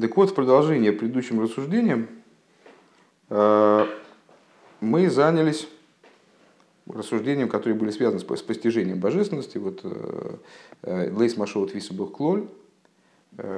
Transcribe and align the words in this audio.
Так 0.00 0.16
вот, 0.16 0.30
в 0.30 0.34
продолжение 0.34 0.92
предыдущим 0.92 1.40
рассуждениям 1.40 2.08
э, 3.30 3.86
мы 4.80 5.10
занялись 5.10 5.66
рассуждением, 6.86 7.48
которые 7.48 7.76
были 7.76 7.90
связаны 7.90 8.20
с 8.20 8.42
постижением 8.42 9.00
божественности. 9.00 9.58
Вот 9.58 9.80
э, 9.82 10.36
э, 10.82 11.10
Лейс 11.10 11.36
Машот 11.36 11.74
Висабух 11.74 12.12
Клоль, 12.12 12.46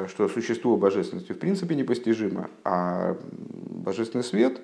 что 0.09 0.29
существо 0.29 0.79
божественности 0.79 1.33
в 1.33 1.39
принципе 1.39 1.75
непостижимо, 1.75 2.49
а 2.65 3.19
божественный 3.31 4.25
свет 4.25 4.61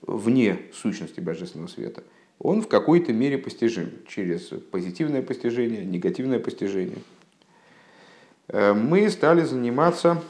вне 0.00 0.62
сущности 0.72 1.20
божественного 1.20 1.68
света, 1.68 2.02
он 2.38 2.62
в 2.62 2.68
какой-то 2.68 3.12
мере 3.12 3.36
постижим 3.36 3.90
через 4.08 4.46
позитивное 4.70 5.22
постижение, 5.22 5.84
негативное 5.84 6.38
постижение. 6.38 6.98
Мы 8.48 9.08
стали 9.08 9.42
заниматься 9.42 10.22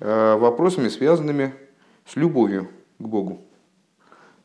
вопросами, 0.00 0.88
связанными 0.88 1.52
с 2.06 2.16
любовью 2.16 2.68
к 2.98 3.06
Богу. 3.06 3.48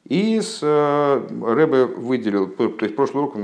И 0.05 0.41
с 0.41 0.59
э, 0.61 1.27
Рэбе 1.41 1.85
выделил, 1.85 2.47
то 2.49 2.75
есть 2.81 2.95
прошлый 2.95 3.23
урок 3.23 3.37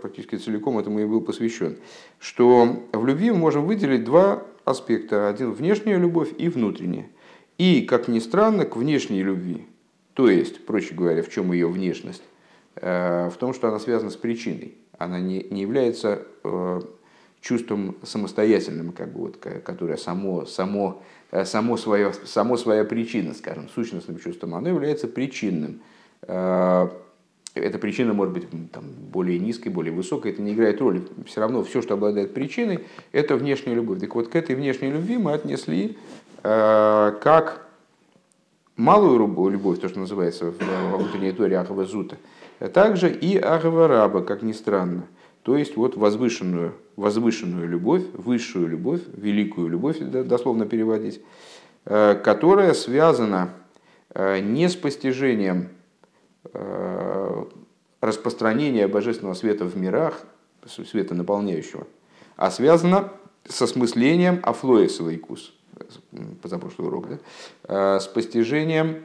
практически 0.00 0.36
целиком 0.36 0.78
этому 0.78 1.00
и 1.00 1.04
был 1.04 1.20
посвящен, 1.20 1.76
что 2.18 2.84
в 2.92 3.06
любви 3.06 3.30
мы 3.30 3.36
можем 3.36 3.66
выделить 3.66 4.04
два 4.04 4.42
аспекта. 4.64 5.28
Один 5.28 5.52
внешняя 5.52 5.98
любовь 5.98 6.30
и 6.38 6.48
внутренняя. 6.48 7.10
И, 7.58 7.82
как 7.82 8.08
ни 8.08 8.18
странно, 8.18 8.64
к 8.64 8.76
внешней 8.76 9.22
любви, 9.22 9.66
то 10.14 10.30
есть, 10.30 10.64
проще 10.64 10.94
говоря, 10.94 11.22
в 11.22 11.28
чем 11.28 11.52
ее 11.52 11.68
внешность, 11.68 12.22
э, 12.76 13.28
в 13.28 13.36
том, 13.36 13.52
что 13.52 13.68
она 13.68 13.78
связана 13.78 14.10
с 14.10 14.16
причиной. 14.16 14.74
Она 14.96 15.20
не, 15.20 15.46
не 15.50 15.60
является 15.60 16.22
э, 16.44 16.80
чувством 17.42 17.96
самостоятельным, 18.02 18.92
как 18.92 19.12
бы 19.12 19.20
вот, 19.20 19.36
которое 19.36 19.98
само, 19.98 20.46
само, 20.46 21.02
само, 21.30 21.76
свое, 21.76 22.12
само 22.24 22.56
своя 22.56 22.84
причина, 22.84 23.34
скажем, 23.34 23.68
сущностным 23.68 24.18
чувством, 24.18 24.54
оно 24.54 24.68
является 24.68 25.08
причинным. 25.08 25.80
Э, 26.22 26.88
эта 27.54 27.78
причина 27.78 28.12
может 28.12 28.34
быть 28.34 28.48
там, 28.70 28.84
более 29.10 29.38
низкой, 29.38 29.68
более 29.70 29.92
высокой, 29.92 30.32
это 30.32 30.42
не 30.42 30.52
играет 30.52 30.80
роли. 30.80 31.02
Все 31.26 31.40
равно 31.40 31.64
все, 31.64 31.80
что 31.82 31.94
обладает 31.94 32.34
причиной, 32.34 32.84
это 33.12 33.36
внешняя 33.36 33.74
любовь. 33.74 34.00
Так 34.00 34.14
вот, 34.14 34.28
к 34.28 34.36
этой 34.36 34.54
внешней 34.54 34.90
любви 34.90 35.16
мы 35.16 35.32
отнесли 35.32 35.96
э, 36.42 37.12
как 37.22 37.66
малую 38.76 39.50
любовь, 39.50 39.80
то, 39.80 39.88
что 39.88 39.98
называется 39.98 40.50
в 40.50 40.96
внутренней 40.96 41.32
торе 41.32 41.58
Ахава 41.58 41.86
Зута, 41.86 42.18
также 42.72 43.10
и 43.10 43.38
Ахава 43.38 43.88
Раба, 43.88 44.20
как 44.22 44.42
ни 44.42 44.52
странно. 44.52 45.06
То 45.46 45.56
есть 45.56 45.76
вот 45.76 45.96
возвышенную, 45.96 46.74
возвышенную 46.96 47.66
любовь, 47.66 48.02
высшую 48.12 48.68
любовь, 48.68 49.00
великую 49.14 49.68
любовь, 49.68 49.98
дословно 50.00 50.66
переводить, 50.66 51.22
э, 51.86 52.14
которая 52.22 52.74
связана 52.74 53.54
не 54.14 54.68
с 54.68 54.74
постижением 54.76 55.68
Э, 56.52 57.44
распространения 58.00 58.86
божественного 58.88 59.34
света 59.34 59.64
в 59.64 59.76
мирах, 59.76 60.20
света 60.66 61.14
наполняющего, 61.14 61.86
а 62.36 62.50
связано 62.50 63.12
с 63.48 63.60
осмыслением 63.62 64.40
афлоеса 64.42 65.02
лайкус, 65.02 65.54
позапрошлый 66.42 66.88
урок, 66.88 67.08
да? 67.08 67.18
Э, 67.64 68.00
с 68.00 68.06
постижением, 68.06 69.04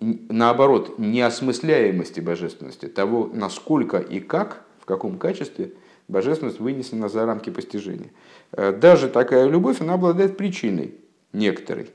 наоборот, 0.00 0.98
неосмысляемости 0.98 2.20
божественности, 2.20 2.86
того, 2.86 3.28
насколько 3.32 3.98
и 3.98 4.20
как, 4.20 4.63
в 4.84 4.86
каком 4.86 5.16
качестве 5.16 5.72
божественность 6.08 6.60
вынесена 6.60 7.08
за 7.08 7.24
рамки 7.24 7.48
постижения. 7.48 8.10
Э, 8.52 8.70
даже 8.70 9.08
такая 9.08 9.48
любовь, 9.48 9.80
она 9.80 9.94
обладает 9.94 10.36
причиной 10.36 10.94
некоторой. 11.32 11.90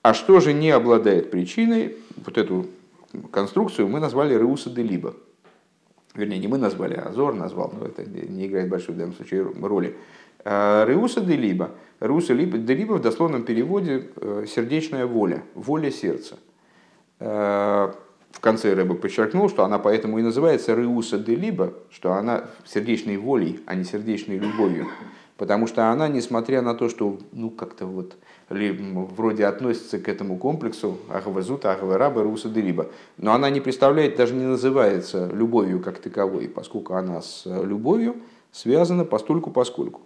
А 0.00 0.14
что 0.14 0.40
же 0.40 0.54
не 0.54 0.70
обладает 0.70 1.30
причиной, 1.30 1.94
вот 2.16 2.38
эту 2.38 2.68
конструкцию 3.30 3.86
мы 3.86 4.00
назвали 4.00 4.32
Реуса 4.32 4.70
де 4.70 4.82
Либо. 4.82 5.14
Вернее, 6.14 6.38
не 6.38 6.48
мы 6.48 6.56
назвали, 6.56 6.94
а 6.94 7.10
Азор 7.10 7.34
назвал, 7.34 7.70
но 7.78 7.86
это 7.86 8.02
не 8.06 8.46
играет 8.46 8.70
большой 8.70 8.94
в 8.94 8.98
данном 8.98 9.14
случае 9.14 9.42
роли. 9.42 9.94
А, 10.42 10.86
Реуса 10.86 11.20
де 11.20 11.36
Либо. 11.36 11.72
Реуса 12.00 12.34
де 12.34 12.74
Либо 12.74 12.94
в 12.94 13.02
дословном 13.02 13.42
переводе 13.44 14.08
э, 14.16 14.46
сердечная 14.48 15.04
воля, 15.04 15.42
воля 15.54 15.90
сердца. 15.90 16.38
Конце 18.42 18.74
Рэба 18.74 18.96
подчеркнул, 18.96 19.48
что 19.48 19.64
она 19.64 19.78
поэтому 19.78 20.18
и 20.18 20.22
называется 20.22 20.74
Реуса 20.74 21.16
де 21.16 21.36
Либо, 21.36 21.74
что 21.90 22.14
она 22.14 22.46
сердечной 22.64 23.16
волей, 23.16 23.60
а 23.66 23.76
не 23.76 23.84
сердечной 23.84 24.36
любовью. 24.36 24.88
Потому 25.36 25.68
что 25.68 25.90
она, 25.92 26.08
несмотря 26.08 26.60
на 26.60 26.74
то, 26.74 26.88
что 26.88 27.18
ну, 27.30 27.50
как-то 27.50 27.86
вот 27.86 28.16
вроде 28.48 29.46
относится 29.46 30.00
к 30.00 30.08
этому 30.08 30.38
комплексу 30.38 30.98
Ахвазута, 31.08 31.70
Ахвараба, 31.70 32.24
Руса 32.24 32.48
Дериба, 32.48 32.88
но 33.16 33.32
она 33.32 33.48
не 33.48 33.60
представляет, 33.60 34.16
даже 34.16 34.34
не 34.34 34.44
называется 34.44 35.30
любовью 35.32 35.80
как 35.80 36.00
таковой, 36.00 36.48
поскольку 36.48 36.94
она 36.94 37.22
с 37.22 37.44
любовью 37.46 38.16
связана 38.50 39.04
постольку 39.04 39.52
поскольку. 39.52 40.00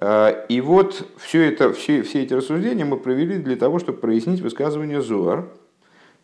А, 0.00 0.30
и 0.48 0.60
вот 0.60 1.08
все, 1.18 1.42
это, 1.42 1.72
все, 1.72 2.02
все 2.02 2.22
эти 2.22 2.34
рассуждения 2.34 2.84
мы 2.84 2.98
провели 2.98 3.38
для 3.38 3.56
того, 3.56 3.80
чтобы 3.80 3.98
прояснить 3.98 4.40
высказывание 4.40 5.02
Зуар 5.02 5.48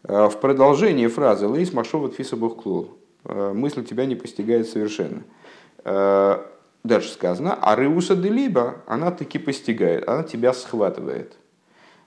в 0.02 0.32
продолжении 0.40 1.06
фразы 1.06 1.46
«Лейс 1.46 1.72
машова 1.72 2.08
тфиса 2.08 2.36
бухклул» 2.36 2.96
«Мысль 3.24 3.84
тебя 3.84 4.06
не 4.06 4.14
постигает 4.14 4.68
совершенно». 4.68 5.22
А, 5.84 6.46
дальше 6.84 7.10
сказано, 7.10 7.58
а 7.60 7.76
Реуса 7.76 8.16
де 8.16 8.28
Либо, 8.28 8.82
она 8.86 9.10
таки 9.10 9.38
постигает, 9.38 10.08
она 10.08 10.22
тебя 10.22 10.52
схватывает. 10.52 11.36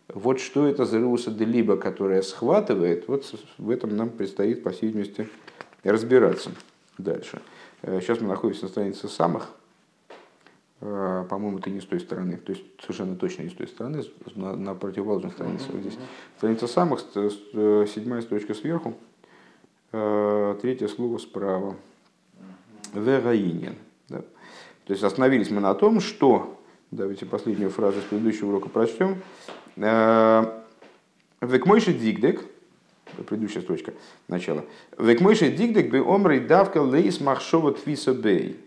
Вот 0.07 0.39
что 0.39 0.67
это 0.67 0.85
за 0.85 0.97
Реуса 0.97 1.31
де 1.31 1.45
Либо, 1.45 1.77
которая 1.77 2.21
схватывает, 2.21 3.07
вот 3.07 3.33
в 3.57 3.69
этом 3.69 3.95
нам 3.95 4.09
предстоит, 4.09 4.63
по 4.63 4.71
всей 4.71 4.87
видимости, 4.87 5.29
разбираться 5.83 6.51
дальше. 6.97 7.41
Э, 7.81 7.99
сейчас 8.01 8.19
мы 8.21 8.27
находимся 8.27 8.63
на 8.63 8.69
странице 8.69 9.07
самых, 9.07 9.43
э, 9.43 9.62
по-моему, 10.83 11.59
это 11.59 11.69
не 11.69 11.79
с 11.79 11.85
той 11.85 12.01
стороны, 12.01 12.35
то 12.35 12.51
есть 12.51 12.63
совершенно 12.81 13.15
точно 13.15 13.43
не 13.43 13.49
с 13.49 13.53
той 13.53 13.67
стороны, 13.67 14.03
на, 14.35 14.55
на 14.55 14.75
противоположной 14.75 15.31
странице. 15.31 15.65
Вот 15.69 15.79
здесь. 15.79 15.97
Страница 16.37 16.67
самых, 16.67 16.99
седьмая 16.99 18.21
строчка 18.21 18.53
сверху, 18.53 18.95
э, 19.93 20.57
третье 20.61 20.89
слово 20.89 21.19
справа. 21.19 21.77
Вераинин. 22.93 23.75
Да. 24.09 24.19
То 24.85 24.93
есть 24.93 25.03
остановились 25.03 25.49
мы 25.49 25.61
на 25.61 25.73
том, 25.73 26.01
что, 26.01 26.59
давайте 26.91 27.25
последнюю 27.25 27.69
фразу 27.69 28.01
с 28.01 28.03
предыдущего 28.03 28.49
урока 28.49 28.67
прочтем. 28.67 29.21
Э, 29.77 30.63
Векмойши 31.39 31.93
дигдек, 31.93 32.43
предыдущая 33.25 33.61
строчка, 33.61 33.93
начало. 34.27 34.65
Векмойши 34.97 35.49
дигдек 35.49 35.91
бы 35.91 35.99
омрей 35.99 36.41
давка 36.41 36.81
лейс 36.81 37.21
махшова 37.21 37.71
твиса 37.73 38.13
бей. 38.13 38.59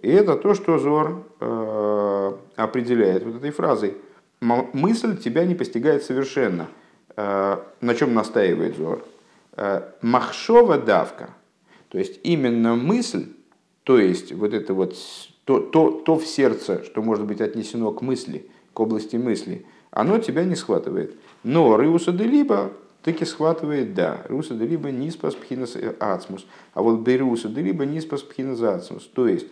И 0.00 0.08
это 0.08 0.36
то, 0.36 0.54
что 0.54 0.78
Зор 0.78 1.24
э, 1.40 2.32
определяет 2.56 3.24
вот 3.24 3.36
этой 3.36 3.50
фразой. 3.50 3.96
Мысль 4.40 5.16
тебя 5.16 5.44
не 5.44 5.54
постигает 5.54 6.04
совершенно. 6.04 6.68
Э, 7.16 7.58
на 7.80 7.94
чем 7.94 8.14
настаивает 8.14 8.76
Зор? 8.76 9.04
Э, 9.56 9.82
махшова 10.02 10.78
давка. 10.78 11.30
То 11.88 11.98
есть 11.98 12.20
именно 12.24 12.74
мысль, 12.74 13.28
то 13.84 13.98
есть 13.98 14.32
вот 14.32 14.52
это 14.52 14.74
вот 14.74 14.96
то, 15.44 15.60
то, 15.60 15.90
то 15.90 16.16
в 16.16 16.26
сердце, 16.26 16.82
что 16.84 17.02
может 17.02 17.24
быть 17.24 17.40
отнесено 17.40 17.92
к 17.92 18.02
мысли, 18.02 18.50
к 18.74 18.80
области 18.80 19.16
мысли, 19.16 19.64
оно 19.90 20.18
тебя 20.18 20.44
не 20.44 20.56
схватывает. 20.56 21.16
Но 21.42 21.80
Риуса 21.80 22.12
де 22.12 22.24
Либо 22.24 22.72
таки 23.02 23.24
схватывает, 23.24 23.94
да. 23.94 24.22
Риуса 24.28 24.54
де 24.54 24.66
Либо 24.66 24.90
не 24.90 25.10
спас 25.10 25.34
пхинас 25.34 25.76
ацмус. 26.00 26.44
А 26.74 26.82
вот 26.82 27.00
Бериуса 27.00 27.48
де 27.48 27.62
Либо 27.62 27.86
не 27.86 28.00
спас 28.00 28.22
пхинас 28.22 28.60
ацмус. 28.60 29.08
То 29.14 29.26
есть 29.26 29.46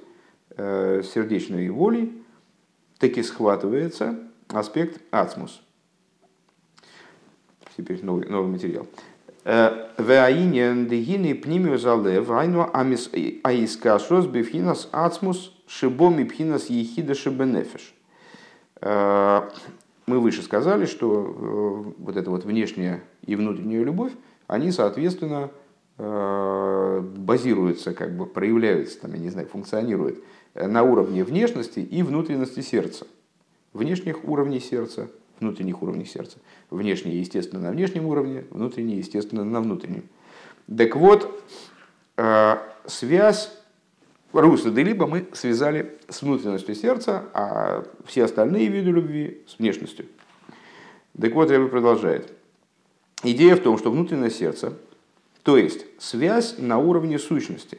сердечной 0.56 1.68
волей 1.68 2.24
таки 2.98 3.22
схватывается 3.22 4.18
аспект 4.48 5.00
ацмус. 5.10 5.62
Теперь 7.76 8.04
новый, 8.04 8.28
новый 8.28 8.50
материал. 8.50 8.86
Э, 9.44 9.88
Веаинен 9.98 10.86
дегины 10.86 11.34
пнимию 11.34 11.78
залев, 11.78 12.30
айну 12.30 12.70
аискашос 12.72 14.26
бифхинас 14.26 14.88
ацмус 14.92 15.52
шибом 15.66 16.18
и 16.20 16.24
пхинас 16.24 16.70
ехида 16.70 17.14
шибенефеш. 17.14 17.94
Э, 18.80 19.42
мы 20.06 20.20
выше 20.20 20.42
сказали, 20.42 20.86
что 20.86 21.92
э, 21.96 22.02
вот 22.02 22.16
эта 22.16 22.30
вот 22.30 22.44
внешняя 22.44 23.02
и 23.22 23.36
внутренняя 23.36 23.82
любовь, 23.82 24.12
они, 24.46 24.70
соответственно, 24.70 25.50
э, 25.98 27.00
базируются, 27.16 27.92
как 27.92 28.16
бы 28.16 28.26
проявляются, 28.26 29.00
там, 29.00 29.14
я 29.14 29.18
не 29.18 29.30
знаю, 29.30 29.48
функционируют 29.48 30.22
на 30.54 30.82
уровне 30.82 31.24
внешности 31.24 31.80
и 31.80 32.02
внутренности 32.02 32.60
сердца. 32.60 33.06
Внешних 33.72 34.24
уровней 34.24 34.60
сердца, 34.60 35.10
внутренних 35.40 35.82
уровней 35.82 36.04
сердца. 36.04 36.38
Внешнее, 36.70 37.18
естественно, 37.18 37.60
на 37.60 37.70
внешнем 37.70 38.06
уровне, 38.06 38.44
внутреннее, 38.50 38.98
естественно, 38.98 39.44
на 39.44 39.60
внутреннем. 39.60 40.04
Так 40.76 40.94
вот, 40.96 41.42
связь 42.86 43.50
русло 44.32 44.70
либо 44.70 45.06
мы 45.06 45.26
связали 45.32 45.98
с 46.08 46.22
внутренностью 46.22 46.74
сердца, 46.74 47.24
а 47.34 47.84
все 48.06 48.24
остальные 48.24 48.68
виды 48.68 48.90
любви 48.90 49.42
с 49.46 49.58
внешностью. 49.58 50.06
Так 51.20 51.32
вот, 51.34 51.50
Рэбе 51.50 51.66
продолжает. 51.66 52.32
Идея 53.22 53.56
в 53.56 53.60
том, 53.60 53.78
что 53.78 53.90
внутреннее 53.90 54.30
сердце, 54.30 54.74
то 55.42 55.56
есть 55.56 55.86
связь 55.98 56.56
на 56.58 56.78
уровне 56.78 57.18
сущности, 57.18 57.78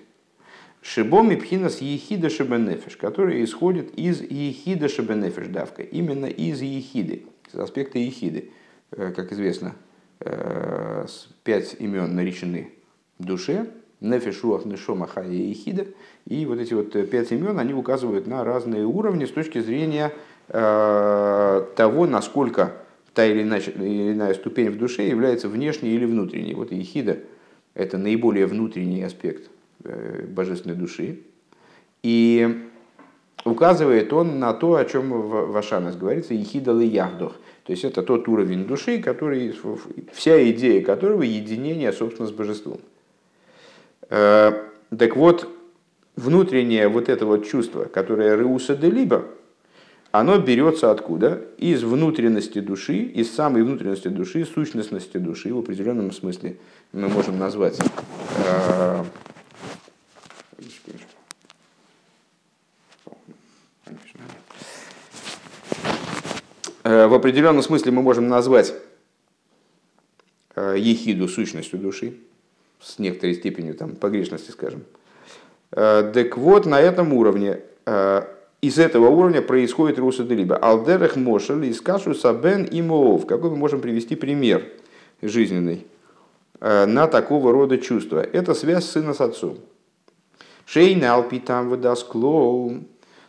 Шибом 0.87 1.31
и 1.31 1.35
пхинас 1.35 1.81
ехида 1.81 2.29
шебенефиш, 2.29 2.95
который 2.95 3.43
исходит 3.43 3.95
из 3.95 4.21
ехида 4.21 4.87
шебенефиш 4.87 5.47
давка, 5.47 5.81
именно 5.81 6.27
из 6.27 6.61
ехиды, 6.61 7.23
из 7.51 7.59
аспекта 7.59 7.97
ехиды. 7.97 8.51
Э, 8.91 9.11
как 9.11 9.33
известно, 9.33 9.73
э, 10.19 11.07
пять 11.43 11.75
имен 11.79 12.13
наречены 12.13 12.71
душе, 13.17 13.65
нефиш, 13.99 14.43
руах, 14.43 14.65
нешома, 14.65 15.07
хая 15.07 15.31
и 15.31 15.49
ехида. 15.49 15.87
И 16.27 16.45
вот 16.45 16.59
эти 16.59 16.75
вот 16.75 16.91
пять 17.09 17.31
имен, 17.31 17.57
они 17.57 17.73
указывают 17.73 18.27
на 18.27 18.43
разные 18.43 18.85
уровни 18.85 19.25
с 19.25 19.31
точки 19.31 19.61
зрения 19.61 20.13
э, 20.49 21.65
того, 21.75 22.05
насколько 22.05 22.73
та 23.15 23.25
или 23.25 23.41
иная, 23.41 23.59
или 23.59 24.13
иная 24.13 24.35
ступень 24.35 24.69
в 24.69 24.77
душе 24.77 25.07
является 25.07 25.49
внешней 25.49 25.95
или 25.95 26.05
внутренней. 26.05 26.53
Вот 26.53 26.71
ехида– 26.71 27.17
это 27.73 27.97
наиболее 27.97 28.45
внутренний 28.45 29.01
аспект 29.01 29.49
Э, 29.49 29.54
божественной 30.27 30.75
души. 30.75 31.19
И 32.03 32.67
указывает 33.43 34.13
он 34.13 34.39
на 34.39 34.53
то, 34.53 34.75
о 34.75 34.85
чем 34.85 35.09
в 35.09 35.51
Вашанас 35.51 35.95
говорится, 35.95 36.33
ехидал 36.33 36.79
и 36.79 36.85
яхдох. 36.85 37.33
То 37.65 37.71
есть 37.71 37.83
это 37.83 38.03
тот 38.03 38.27
уровень 38.27 38.65
души, 38.65 38.99
который, 38.99 39.55
вся 40.13 40.49
идея 40.51 40.83
которого 40.83 41.23
единение, 41.23 41.91
собственно, 41.91 42.27
с 42.27 42.31
божеством. 42.31 42.79
Э, 44.09 44.51
так 44.95 45.15
вот, 45.15 45.49
внутреннее 46.15 46.87
вот 46.87 47.09
это 47.09 47.25
вот 47.25 47.47
чувство, 47.47 47.85
которое 47.85 48.35
Реуса 48.35 48.75
де 48.75 48.89
Либо, 48.89 49.25
оно 50.11 50.37
берется 50.37 50.91
откуда? 50.91 51.41
Из 51.57 51.83
внутренности 51.83 52.59
души, 52.59 52.97
из 52.97 53.33
самой 53.33 53.63
внутренности 53.63 54.07
души, 54.07 54.45
сущностности 54.45 55.17
души, 55.17 55.53
в 55.53 55.59
определенном 55.59 56.11
смысле 56.11 56.57
мы 56.93 57.09
можем 57.09 57.37
назвать 57.37 57.79
э, 57.79 57.83
Э, 58.37 59.03
в 67.07 67.13
определенном 67.13 67.63
смысле 67.63 67.91
мы 67.91 68.01
можем 68.01 68.27
назвать 68.27 68.73
э, 70.55 70.75
ехиду 70.77 71.27
сущностью 71.27 71.79
души, 71.79 72.13
с 72.79 72.99
некоторой 72.99 73.35
степенью 73.35 73.73
там, 73.73 73.95
погрешности, 73.95 74.51
скажем. 74.51 74.83
Э, 75.71 76.11
так 76.13 76.37
вот, 76.37 76.65
на 76.65 76.79
этом 76.79 77.13
уровне, 77.13 77.61
из 78.61 78.79
этого 78.79 79.09
уровня 79.09 79.41
происходит 79.43 79.99
руса 79.99 80.23
делиба. 80.23 80.57
Алдерех 80.57 81.15
мошел 81.15 81.61
из 81.61 81.81
кашу 81.81 82.15
сабен 82.15 82.63
и 82.63 82.81
моов. 82.81 83.27
Какой 83.27 83.51
мы 83.51 83.57
можем 83.57 83.79
привести 83.79 84.15
пример 84.15 84.63
жизненный 85.21 85.85
на 86.59 87.07
такого 87.07 87.51
рода 87.51 87.77
чувства? 87.77 88.21
Это 88.23 88.55
связь 88.55 88.85
сына 88.85 89.13
с 89.13 89.21
отцом. 89.21 89.59
Шейнал 90.65 91.27
питам 91.27 91.69
выдасклоу. 91.69 92.83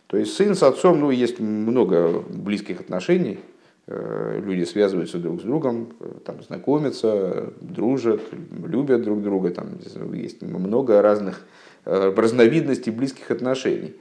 То 0.07 0.17
есть 0.17 0.33
сын 0.33 0.55
с 0.55 0.63
отцом, 0.63 0.99
ну, 0.99 1.11
есть 1.11 1.39
много 1.39 2.23
близких 2.29 2.79
отношений, 2.79 3.39
э, 3.87 4.41
люди 4.43 4.63
связываются 4.63 5.17
друг 5.17 5.41
с 5.41 5.43
другом, 5.43 5.89
э, 5.99 6.09
там, 6.25 6.41
знакомятся, 6.41 7.53
дружат, 7.59 8.21
любят 8.65 9.03
друг 9.03 9.21
друга, 9.21 9.49
там 9.51 9.67
есть 10.13 10.41
много 10.41 11.01
разных 11.01 11.45
э, 11.85 12.13
разновидностей 12.15 12.91
близких 12.91 13.31
отношений. 13.31 13.95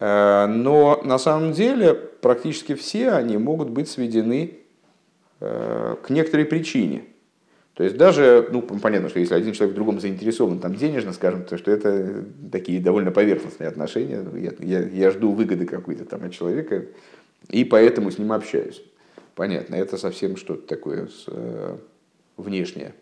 Но 0.00 1.00
на 1.04 1.18
самом 1.18 1.52
деле 1.52 1.94
практически 1.94 2.74
все 2.74 3.12
они 3.12 3.36
могут 3.36 3.70
быть 3.70 3.88
сведены 3.88 4.58
к 5.38 6.06
некоторой 6.08 6.46
причине– 6.46 7.04
то 7.74 7.82
есть 7.82 7.96
даже, 7.96 8.48
ну, 8.52 8.62
понятно, 8.62 9.08
что 9.08 9.18
если 9.18 9.34
один 9.34 9.52
человек 9.52 9.72
в 9.72 9.76
другом 9.76 9.98
заинтересован 9.98 10.60
там 10.60 10.76
денежно, 10.76 11.12
скажем, 11.12 11.44
то 11.44 11.58
что 11.58 11.72
это 11.72 12.24
такие 12.52 12.80
довольно 12.80 13.10
поверхностные 13.10 13.66
отношения. 13.66 14.24
Я, 14.36 14.52
я, 14.60 14.86
я 14.86 15.10
жду 15.10 15.32
выгоды 15.32 15.66
какой-то 15.66 16.04
там 16.04 16.22
от 16.24 16.32
человека, 16.32 16.84
и 17.50 17.64
поэтому 17.64 18.12
с 18.12 18.18
ним 18.18 18.32
общаюсь. 18.32 18.80
Понятно, 19.34 19.74
это 19.74 19.96
совсем 19.96 20.36
что-то 20.36 20.68
такое 20.68 21.08
с, 21.08 21.24
э, 21.26 21.76
внешнее, 22.36 22.94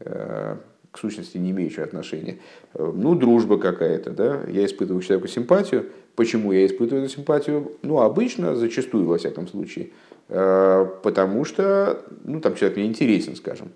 э, 0.00 0.56
к 0.90 0.98
сущности 0.98 1.38
не 1.38 1.52
имеющее 1.52 1.84
отношения. 1.84 2.38
Ну, 2.74 3.14
дружба 3.14 3.58
какая-то, 3.58 4.10
да, 4.10 4.40
я 4.48 4.66
испытываю 4.66 5.02
к 5.02 5.04
человеку 5.04 5.28
симпатию. 5.28 5.86
Почему 6.16 6.50
я 6.50 6.66
испытываю 6.66 7.04
эту 7.04 7.14
симпатию? 7.14 7.72
Ну, 7.82 8.00
обычно, 8.00 8.56
зачастую, 8.56 9.06
во 9.06 9.18
всяком 9.18 9.46
случае, 9.46 9.90
э, 10.28 10.86
потому 11.04 11.44
что, 11.44 12.04
ну, 12.24 12.40
там 12.40 12.56
человек 12.56 12.76
мне 12.76 12.86
интересен, 12.86 13.36
скажем, 13.36 13.70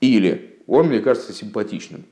или 0.00 0.58
он 0.66 0.86
мне 0.86 1.00
кажется 1.00 1.32
симпатичным. 1.32 2.04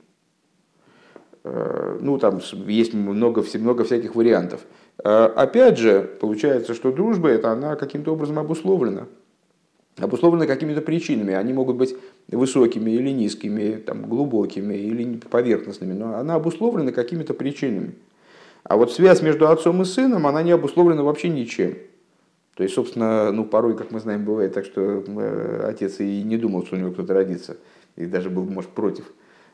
Э, 1.43 1.97
ну, 2.01 2.17
там 2.17 2.39
есть 2.67 2.93
много, 2.93 3.43
много 3.55 3.83
всяких 3.83 4.15
вариантов. 4.15 4.61
Э, 5.03 5.25
опять 5.25 5.77
же, 5.77 6.01
получается, 6.19 6.73
что 6.73 6.91
дружба 6.91 7.29
это 7.29 7.51
она 7.51 7.75
каким-то 7.75 8.13
образом 8.13 8.39
обусловлена. 8.39 9.07
Обусловлена 9.97 10.45
какими-то 10.45 10.81
причинами. 10.81 11.33
Они 11.33 11.53
могут 11.53 11.77
быть 11.77 11.95
высокими 12.27 12.91
или 12.91 13.09
низкими, 13.09 13.75
там, 13.75 14.03
глубокими 14.07 14.75
или 14.75 15.17
поверхностными, 15.29 15.93
но 15.93 16.15
она 16.15 16.35
обусловлена 16.35 16.91
какими-то 16.91 17.33
причинами. 17.33 17.95
А 18.63 18.77
вот 18.77 18.91
связь 18.91 19.21
между 19.21 19.47
отцом 19.47 19.81
и 19.81 19.85
сыном, 19.85 20.27
она 20.27 20.43
не 20.43 20.51
обусловлена 20.51 21.03
вообще 21.03 21.29
ничем. 21.29 21.75
То 22.55 22.63
есть, 22.63 22.75
собственно, 22.75 23.31
ну, 23.31 23.45
порой, 23.45 23.77
как 23.77 23.91
мы 23.91 24.01
знаем, 24.01 24.25
бывает 24.25 24.53
так, 24.53 24.65
что 24.65 24.81
э, 25.07 25.61
отец 25.65 26.01
и 26.01 26.23
не 26.23 26.35
думал, 26.35 26.65
что 26.65 26.75
у 26.75 26.79
него 26.79 26.91
кто-то 26.91 27.13
родится 27.13 27.55
и 27.99 28.05
даже 28.05 28.29
был, 28.29 28.45
может, 28.45 28.71
против. 28.71 29.05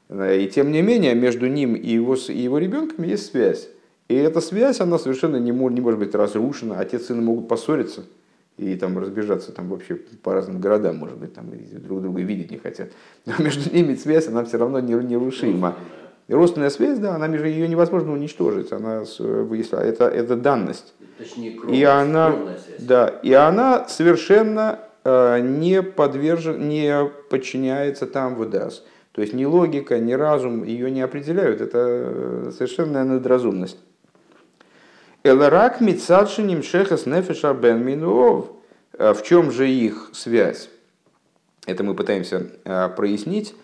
И 0.10 0.50
тем 0.54 0.72
не 0.72 0.82
менее, 0.82 1.16
между 1.16 1.48
ним 1.48 1.76
и 1.76 1.90
его, 1.90 2.16
и 2.16 2.38
его 2.38 2.58
ребенком 2.60 3.04
есть 3.04 3.32
связь. 3.32 3.68
И 4.08 4.14
эта 4.14 4.40
связь, 4.40 4.80
она 4.80 5.00
совершенно 5.00 5.38
не, 5.38 5.52
может, 5.52 5.76
не 5.76 5.82
может 5.82 6.00
быть 6.00 6.14
разрушена. 6.14 6.80
Отец 6.80 7.02
и 7.02 7.06
сын 7.06 7.26
могут 7.26 7.48
поссориться 7.48 8.04
и 8.58 8.76
там 8.76 8.98
разбежаться 8.98 9.52
там 9.52 9.68
вообще 9.68 9.96
по 9.96 10.34
разным 10.34 10.62
городам, 10.62 10.98
может 10.98 11.18
быть, 11.18 11.34
там 11.34 11.52
друг 11.82 12.02
друга 12.02 12.22
видеть 12.22 12.52
не 12.52 12.58
хотят. 12.58 12.90
Но 13.26 13.34
между 13.40 13.74
ними 13.74 13.96
связь, 13.96 14.28
она 14.28 14.46
все 14.46 14.58
равно 14.58 14.80
нерушима. 14.80 15.76
Родственная 16.28 16.70
связь, 16.70 16.98
да, 17.00 17.16
она 17.16 17.28
между 17.28 17.48
ее 17.48 17.68
невозможно 17.68 18.14
уничтожить. 18.14 18.72
Она, 18.72 19.02
если, 19.02 19.84
это, 19.84 20.06
это 20.06 20.36
данность. 20.36 20.94
Точнее, 21.18 21.52
кровная, 21.52 21.78
и 21.78 21.84
она, 21.84 22.36
да, 22.80 23.08
и 23.08 23.32
она 23.34 23.88
совершенно 23.88 24.80
Э, 24.80 24.95
не, 25.06 25.84
подвержен, 25.84 26.68
не 26.68 27.10
подчиняется 27.30 28.08
там 28.08 28.36
выдаст. 28.36 28.84
То 29.12 29.22
есть 29.22 29.34
ни 29.34 29.46
логика, 29.46 29.98
ни 30.00 30.12
разум 30.12 30.64
ее 30.64 30.92
не 30.92 31.02
определяют. 31.02 31.62
Это 31.62 31.78
э, 31.80 32.52
совершенная 32.52 33.06
надразумность. 33.06 33.78
Эларак 35.24 35.80
мицадшиним 35.80 36.64
шехас 36.64 37.06
нефеша 37.06 37.54
бен 37.54 37.86
минуов. 37.86 38.48
Э, 38.92 39.14
в 39.14 39.24
чем 39.24 39.52
же 39.52 39.70
их 39.70 40.10
связь? 40.12 40.70
Это 41.66 41.84
мы 41.84 41.96
пытаемся 41.96 42.52
прояснить 42.96 43.56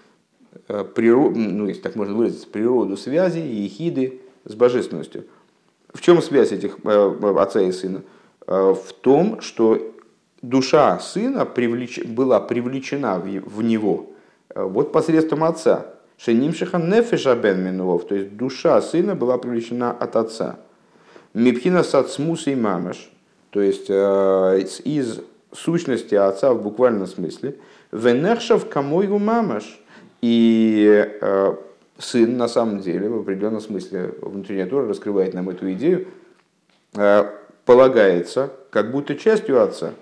природу, 0.96 1.38
ну, 1.38 1.68
если 1.68 1.82
так 1.82 1.96
можно 1.96 2.16
выразиться, 2.16 2.48
природу 2.48 2.98
связи 2.98 3.40
ехиды 3.40 4.22
с 4.46 4.56
божественностью. 4.56 5.26
В 5.94 6.02
чем 6.02 6.22
связь 6.22 6.52
этих 6.52 6.78
отца 6.86 7.62
и 7.62 7.72
сына? 7.72 8.02
В 8.48 8.94
том, 9.02 9.42
что 9.42 9.91
душа 10.42 11.00
сына 11.00 11.46
привлеч... 11.46 12.04
была 12.06 12.40
привлечена 12.40 13.20
в 13.20 13.62
него 13.62 14.12
э, 14.50 14.64
вот 14.64 14.92
посредством 14.92 15.44
отца. 15.44 15.88
Шенимшиха 16.18 16.78
нефеша 16.78 17.36
бен 17.36 17.64
минулов, 17.64 18.08
то 18.08 18.16
есть 18.16 18.36
душа 18.36 18.82
сына 18.82 19.16
была 19.16 19.38
привлечена 19.38 19.92
от 19.92 20.16
отца. 20.16 20.60
Мипхина 21.34 21.84
сацмус 21.84 22.48
и 22.48 22.56
мамаш, 22.56 23.10
то 23.50 23.62
есть 23.62 23.88
э, 23.90 24.64
из 24.84 25.20
сущности 25.52 26.16
отца 26.16 26.54
в 26.54 26.62
буквальном 26.62 27.08
смысле. 27.08 27.58
Венершав 27.92 28.68
камойгу 28.70 29.20
мамаш. 29.20 29.80
И 30.22 31.10
э, 31.20 31.56
сын 31.98 32.38
на 32.38 32.48
самом 32.48 32.80
деле, 32.80 33.10
в 33.10 33.22
определенном 33.22 33.60
смысле, 33.60 34.14
внутренняя 34.22 34.68
Тора 34.68 34.88
раскрывает 34.88 35.34
нам 35.34 35.50
эту 35.50 35.72
идею, 35.74 36.08
полагается 37.66 38.52
как 38.70 38.92
будто 38.92 39.16
частью 39.16 39.64
отца 39.64 39.94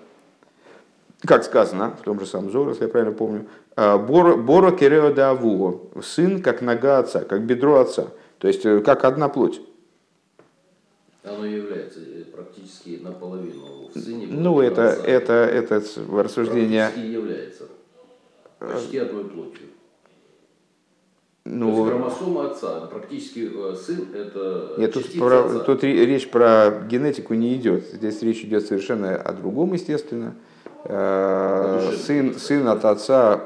как 1.22 1.44
сказано 1.44 1.96
в 2.00 2.02
том 2.02 2.18
же 2.18 2.26
самом 2.26 2.50
Зоре, 2.50 2.70
если 2.70 2.84
я 2.84 2.88
правильно 2.88 3.14
помню, 3.14 3.46
«А, 3.76 3.98
Боро 3.98 4.72
Керео 4.72 5.12
Давуго, 5.12 6.02
сын 6.02 6.42
как 6.42 6.62
нога 6.62 6.98
отца, 6.98 7.20
как 7.20 7.44
бедро 7.44 7.78
отца, 7.80 8.08
то 8.38 8.48
есть 8.48 8.64
э, 8.64 8.80
как 8.80 9.04
одна 9.04 9.28
плоть. 9.28 9.60
Оно 11.22 11.44
является 11.44 12.00
э, 12.00 12.24
практически 12.24 13.00
наполовину 13.02 13.90
в 13.94 13.98
сыне. 13.98 14.26
Ну, 14.30 14.60
это, 14.60 14.92
отца. 14.92 15.04
это, 15.04 15.32
это 15.32 15.82
рассуждение... 16.10 16.86
Практически 16.86 17.12
является 17.12 17.64
почти 18.58 18.98
одной 18.98 19.24
плотью. 19.24 19.66
Ну, 21.44 21.72
То 21.72 21.78
есть 21.78 21.88
хромосома 21.88 22.50
отца, 22.50 22.80
практически 22.86 23.50
э, 23.52 23.74
сын 23.74 24.08
это 24.14 24.74
Нет, 24.78 24.92
тут, 24.92 25.12
про, 25.18 25.44
отца. 25.46 25.58
тут 25.60 25.82
речь 25.84 26.30
про 26.30 26.86
генетику 26.88 27.34
не 27.34 27.56
идет. 27.56 27.84
Здесь 27.92 28.22
речь 28.22 28.42
идет 28.42 28.66
совершенно 28.66 29.16
о 29.16 29.32
другом, 29.32 29.72
естественно. 29.72 30.34
Э, 30.84 31.92
сын, 31.96 32.34
сын 32.34 32.68
от 32.68 32.84
отца 32.84 33.42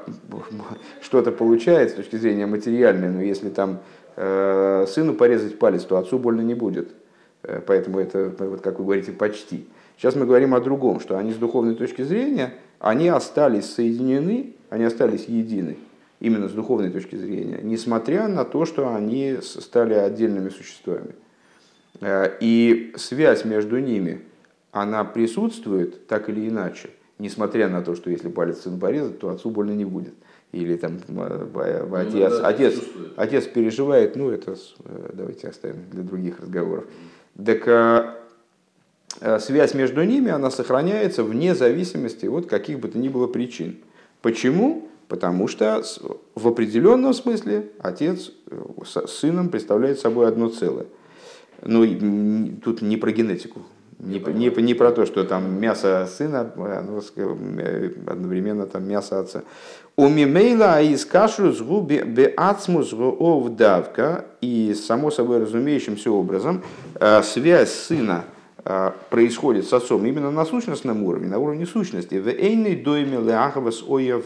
что-то 1.00 1.32
получает 1.32 1.90
с 1.90 1.94
точки 1.94 2.16
зрения 2.16 2.46
материальной, 2.46 3.08
но 3.08 3.22
если 3.22 3.50
там 3.50 3.80
э, 4.16 4.86
сыну 4.88 5.14
порезать 5.14 5.58
палец, 5.58 5.84
то 5.84 5.96
отцу 5.96 6.18
больно 6.18 6.40
не 6.40 6.54
будет. 6.54 6.90
Э, 7.42 7.60
поэтому 7.66 8.00
это, 8.00 8.32
вот 8.38 8.60
как 8.60 8.78
вы 8.78 8.84
говорите, 8.84 9.12
почти. 9.12 9.68
Сейчас 9.96 10.16
мы 10.16 10.26
говорим 10.26 10.54
о 10.54 10.60
другом, 10.60 11.00
что 11.00 11.16
они 11.18 11.32
с 11.32 11.36
духовной 11.36 11.74
точки 11.74 12.02
зрения, 12.02 12.54
они 12.80 13.08
остались 13.08 13.72
соединены, 13.72 14.54
они 14.70 14.84
остались 14.84 15.26
едины, 15.26 15.78
именно 16.20 16.48
с 16.48 16.52
духовной 16.52 16.90
точки 16.90 17.16
зрения, 17.16 17.60
несмотря 17.62 18.28
на 18.28 18.44
то, 18.44 18.64
что 18.64 18.94
они 18.94 19.38
стали 19.40 19.94
отдельными 19.94 20.48
существами. 20.48 21.14
И 22.02 22.92
связь 22.96 23.44
между 23.44 23.78
ними, 23.78 24.22
она 24.72 25.04
присутствует 25.04 26.08
так 26.08 26.28
или 26.28 26.48
иначе, 26.48 26.90
несмотря 27.18 27.68
на 27.68 27.82
то, 27.82 27.94
что 27.94 28.10
если 28.10 28.28
палец 28.28 28.60
сын 28.60 28.78
порезать, 28.78 29.18
то 29.18 29.30
отцу 29.30 29.50
больно 29.50 29.72
не 29.72 29.84
будет. 29.84 30.14
Или 30.52 30.76
там 30.76 30.98
э, 31.08 31.46
ну, 31.48 31.94
отец, 31.94 32.32
ну, 32.32 32.38
да, 32.38 32.48
отец, 32.48 32.74
отец 33.16 33.46
переживает, 33.46 34.16
ну 34.16 34.30
это 34.30 34.56
давайте 35.12 35.48
оставим 35.48 35.90
для 35.90 36.02
других 36.02 36.40
разговоров. 36.40 36.84
Так 37.44 38.22
Э, 39.20 39.38
связь 39.38 39.74
между 39.74 40.02
ними, 40.02 40.30
она 40.30 40.50
сохраняется 40.50 41.22
вне 41.22 41.54
зависимости 41.54 42.26
от 42.26 42.46
каких 42.46 42.80
бы 42.80 42.88
то 42.88 42.98
ни 42.98 43.08
было 43.08 43.26
причин. 43.26 43.78
Почему? 44.22 44.88
Потому 45.08 45.48
что 45.48 45.82
в 46.34 46.48
определенном 46.48 47.14
смысле 47.14 47.70
отец 47.78 48.32
э, 48.50 48.62
с 48.84 49.06
сыном 49.06 49.50
представляет 49.50 50.00
собой 50.00 50.26
одно 50.26 50.48
целое. 50.48 50.86
Ну, 51.62 52.50
тут 52.62 52.82
не 52.82 52.96
про 52.96 53.12
генетику, 53.12 53.62
не, 53.98 54.18
не, 54.18 54.50
не 54.50 54.74
про 54.74 54.92
то, 54.92 55.06
что 55.06 55.24
там 55.24 55.60
мясо 55.60 56.08
сына, 56.10 56.52
оно 56.56 57.00
э, 57.16 57.90
одновременно 58.06 58.66
там 58.66 58.88
мясо 58.88 59.20
отца. 59.20 59.42
У 59.96 60.08
мимейла 60.08 60.82
из 60.82 61.04
кашу 61.04 61.52
сгуби 61.52 62.02
беацмус 62.02 62.92
давка 63.50 64.24
и 64.40 64.74
само 64.74 65.10
собой 65.10 65.38
разумеющимся 65.38 66.10
образом 66.10 66.62
связь 67.22 67.72
сына 67.72 68.24
а, 68.66 68.94
происходит 69.10 69.66
с 69.66 69.72
отцом 69.72 70.06
именно 70.06 70.30
на 70.30 70.46
сущностном 70.46 71.02
уровне, 71.04 71.28
на 71.28 71.38
уровне 71.38 71.66
сущности. 71.66 72.14
В 72.14 72.28
эйной 72.28 72.76
дойме 72.76 73.20
леахавас 73.20 73.84
оя 73.86 74.18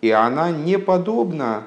и 0.00 0.10
она 0.10 0.50
не 0.50 0.78
подобна 0.78 1.64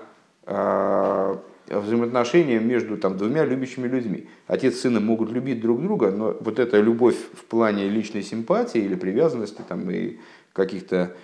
взаимоотношениям 1.68 2.68
между 2.68 2.98
там, 2.98 3.18
двумя 3.18 3.46
любящими 3.46 3.88
людьми. 3.88 4.28
Отец 4.48 4.76
с 4.76 4.82
сыном 4.82 5.06
могут 5.06 5.32
любить 5.32 5.62
друг 5.62 5.82
друга, 5.82 6.12
но 6.12 6.36
вот 6.40 6.60
эта 6.60 6.80
любовь 6.80 7.16
в 7.34 7.46
плане 7.46 7.90
личной 7.90 8.24
симпатии 8.24 8.82
или 8.82 8.96
привязанности 8.96 9.62
там, 9.68 9.90
и 9.90 10.18
каких-то 10.52 11.16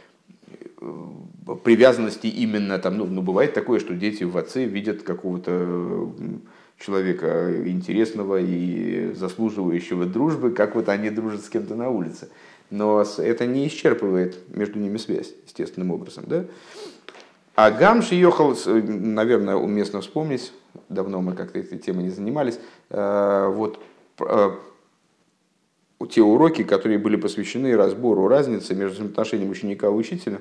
э, 0.81 1.07
привязанностей 1.63 2.29
именно 2.29 2.79
там, 2.79 2.97
ну, 2.97 3.05
ну, 3.05 3.21
бывает 3.21 3.53
такое, 3.53 3.79
что 3.79 3.93
дети 3.93 4.23
в 4.23 4.37
отце 4.37 4.65
видят 4.65 5.03
какого-то 5.03 6.11
человека 6.79 7.67
интересного 7.67 8.39
и 8.39 9.13
заслуживающего 9.13 10.05
дружбы, 10.05 10.51
как 10.51 10.75
вот 10.75 10.89
они 10.89 11.09
дружат 11.09 11.43
с 11.43 11.49
кем-то 11.49 11.75
на 11.75 11.89
улице. 11.89 12.29
Но 12.69 13.03
это 13.17 13.45
не 13.47 13.67
исчерпывает 13.67 14.37
между 14.55 14.79
ними 14.79 14.97
связь, 14.97 15.33
естественным 15.45 15.91
образом. 15.91 16.25
Да? 16.27 16.45
А 17.61 17.71
Гамши 17.71 18.15
ехал, 18.15 18.55
наверное, 18.65 19.57
уместно 19.57 19.99
вспомнить, 19.99 20.53
давно 20.87 21.21
мы 21.21 21.33
как-то 21.33 21.59
этой 21.59 21.77
темой 21.77 22.05
не 22.05 22.09
занимались, 22.09 22.57
э, 22.89 23.51
вот 23.53 23.81
э, 24.21 24.51
те 26.09 26.21
уроки, 26.21 26.63
которые 26.63 26.99
были 26.99 27.17
посвящены 27.17 27.75
разбору 27.75 28.29
разницы 28.29 28.75
между 28.75 29.03
отношением 29.03 29.49
ученика 29.49 29.87
и 29.87 29.89
учителя 29.89 30.39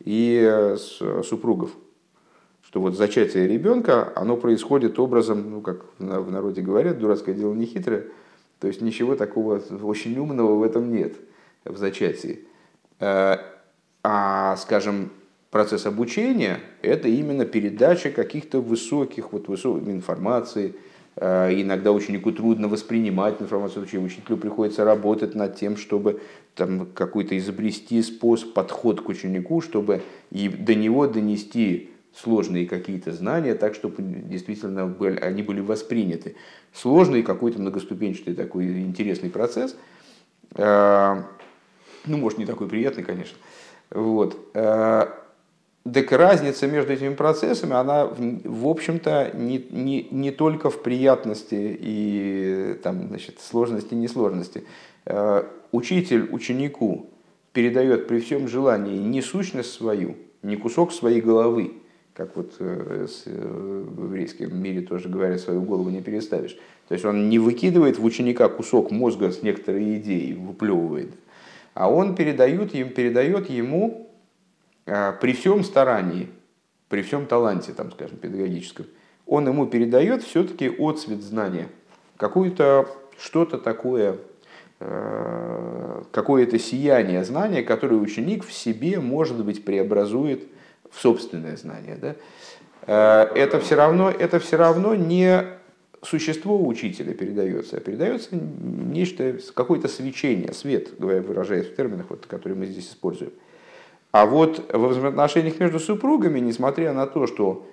и 0.00 0.42
э, 0.44 0.76
супругов. 1.22 1.70
Что 2.62 2.80
вот 2.80 2.96
зачатие 2.96 3.46
ребенка, 3.46 4.12
оно 4.16 4.36
происходит 4.36 4.98
образом, 4.98 5.48
ну, 5.48 5.60
как 5.60 5.84
в 6.00 6.30
народе 6.32 6.62
говорят, 6.62 6.98
дурацкое 6.98 7.36
дело 7.36 7.54
не 7.54 7.66
хитрое, 7.66 8.06
то 8.58 8.66
есть 8.66 8.80
ничего 8.80 9.14
такого 9.14 9.62
очень 9.84 10.18
умного 10.18 10.56
в 10.56 10.64
этом 10.64 10.92
нет, 10.92 11.14
в 11.64 11.76
зачатии. 11.76 12.40
Э, 12.98 13.36
а, 14.02 14.56
скажем, 14.56 15.10
процесс 15.50 15.86
обучения– 15.86 16.60
это 16.82 17.08
именно 17.08 17.44
передача 17.44 18.10
каких-то 18.10 18.60
высоких 18.60 19.32
вот, 19.32 19.48
высоких 19.48 19.88
информации. 19.88 20.74
Э, 21.16 21.50
иногда 21.52 21.92
ученику 21.92 22.32
трудно 22.32 22.68
воспринимать 22.68 23.40
информацию, 23.40 23.84
учителю 23.84 24.36
приходится 24.36 24.84
работать 24.84 25.34
над 25.34 25.56
тем, 25.56 25.76
чтобы 25.76 26.20
там, 26.54 26.86
какой-то 26.86 27.36
изобрести 27.38 28.02
способ, 28.02 28.52
подход 28.52 29.00
к 29.00 29.08
ученику, 29.08 29.60
чтобы 29.60 30.02
и 30.30 30.48
до 30.48 30.74
него 30.74 31.06
донести 31.06 31.90
сложные 32.14 32.66
какие-то 32.66 33.12
знания, 33.12 33.54
так, 33.54 33.74
чтобы 33.74 33.96
действительно 33.98 34.86
были, 34.86 35.18
они 35.18 35.42
были 35.42 35.60
восприняты. 35.60 36.34
Сложный 36.72 37.22
какой-то 37.22 37.60
многоступенчатый 37.60 38.34
такой 38.34 38.66
интересный 38.80 39.30
процесс. 39.30 39.76
Э, 40.54 41.22
ну, 42.06 42.16
может, 42.18 42.38
не 42.38 42.46
такой 42.46 42.68
приятный, 42.68 43.04
конечно. 43.04 43.36
Вот. 43.90 44.36
Так 45.92 46.10
разница 46.10 46.66
между 46.66 46.92
этими 46.92 47.14
процессами, 47.14 47.74
она, 47.74 48.06
в 48.06 48.66
общем-то, 48.66 49.32
не, 49.34 49.64
не, 49.70 50.08
не 50.10 50.30
только 50.30 50.70
в 50.70 50.82
приятности 50.82 51.78
и 51.80 52.78
там, 52.82 53.08
значит, 53.08 53.40
сложности 53.40 53.92
и 53.92 53.96
несложности. 53.96 54.64
Э, 55.04 55.44
учитель 55.72 56.28
ученику 56.32 57.10
передает 57.52 58.08
при 58.08 58.20
всем 58.20 58.48
желании 58.48 58.98
не 58.98 59.22
сущность 59.22 59.72
свою, 59.72 60.16
не 60.42 60.56
кусок 60.56 60.92
своей 60.92 61.20
головы, 61.20 61.74
как 62.14 62.36
вот 62.36 62.54
э, 62.58 63.06
э, 63.26 63.82
в 63.86 64.04
еврейском 64.04 64.60
мире 64.60 64.80
тоже 64.80 65.08
говорят, 65.08 65.40
свою 65.40 65.62
голову 65.62 65.90
не 65.90 66.00
переставишь. 66.00 66.58
То 66.88 66.94
есть 66.94 67.04
он 67.04 67.28
не 67.28 67.38
выкидывает 67.38 67.98
в 67.98 68.04
ученика 68.04 68.48
кусок 68.48 68.90
мозга 68.90 69.30
с 69.30 69.42
некоторой 69.42 69.96
идеей, 69.98 70.32
выплевывает, 70.34 71.12
а 71.74 71.90
он 71.90 72.14
передает, 72.14 72.72
передает 72.94 73.50
ему 73.50 74.05
при 74.86 75.32
всем 75.32 75.64
старании, 75.64 76.30
при 76.88 77.02
всем 77.02 77.26
таланте, 77.26 77.72
там, 77.72 77.90
скажем, 77.92 78.16
педагогическом, 78.16 78.86
он 79.26 79.46
ему 79.48 79.66
передает 79.66 80.22
все-таки 80.22 80.68
отцвет 80.68 81.22
знания, 81.22 81.68
какое-то 82.16 82.88
что-то 83.18 83.58
такое, 83.58 84.18
какое-то 84.78 86.58
сияние 86.58 87.24
знания, 87.24 87.62
которое 87.62 87.96
ученик 87.96 88.44
в 88.44 88.52
себе, 88.52 89.00
может 89.00 89.44
быть, 89.44 89.64
преобразует 89.64 90.44
в 90.90 91.00
собственное 91.00 91.56
знание, 91.56 91.96
да, 91.96 92.16
э, 92.86 93.28
это 93.34 93.60
все 93.60 93.74
равно, 93.74 94.10
это 94.10 94.38
все 94.38 94.56
равно 94.56 94.94
не 94.94 95.44
существо 96.02 96.64
учителя 96.64 97.14
передается, 97.14 97.78
а 97.78 97.80
передается 97.80 98.30
нечто, 98.32 99.38
какое-то 99.54 99.88
свечение, 99.88 100.52
свет, 100.52 100.90
выражаясь 100.98 101.66
в 101.66 101.74
терминах, 101.74 102.06
вот, 102.10 102.26
которые 102.26 102.56
мы 102.56 102.66
здесь 102.66 102.90
используем. 102.90 103.32
А 104.12 104.26
вот 104.26 104.70
во 104.72 104.88
взаимоотношениях 104.88 105.60
между 105.60 105.78
супругами, 105.78 106.40
несмотря 106.40 106.92
на 106.92 107.06
то, 107.06 107.26
что 107.26 107.66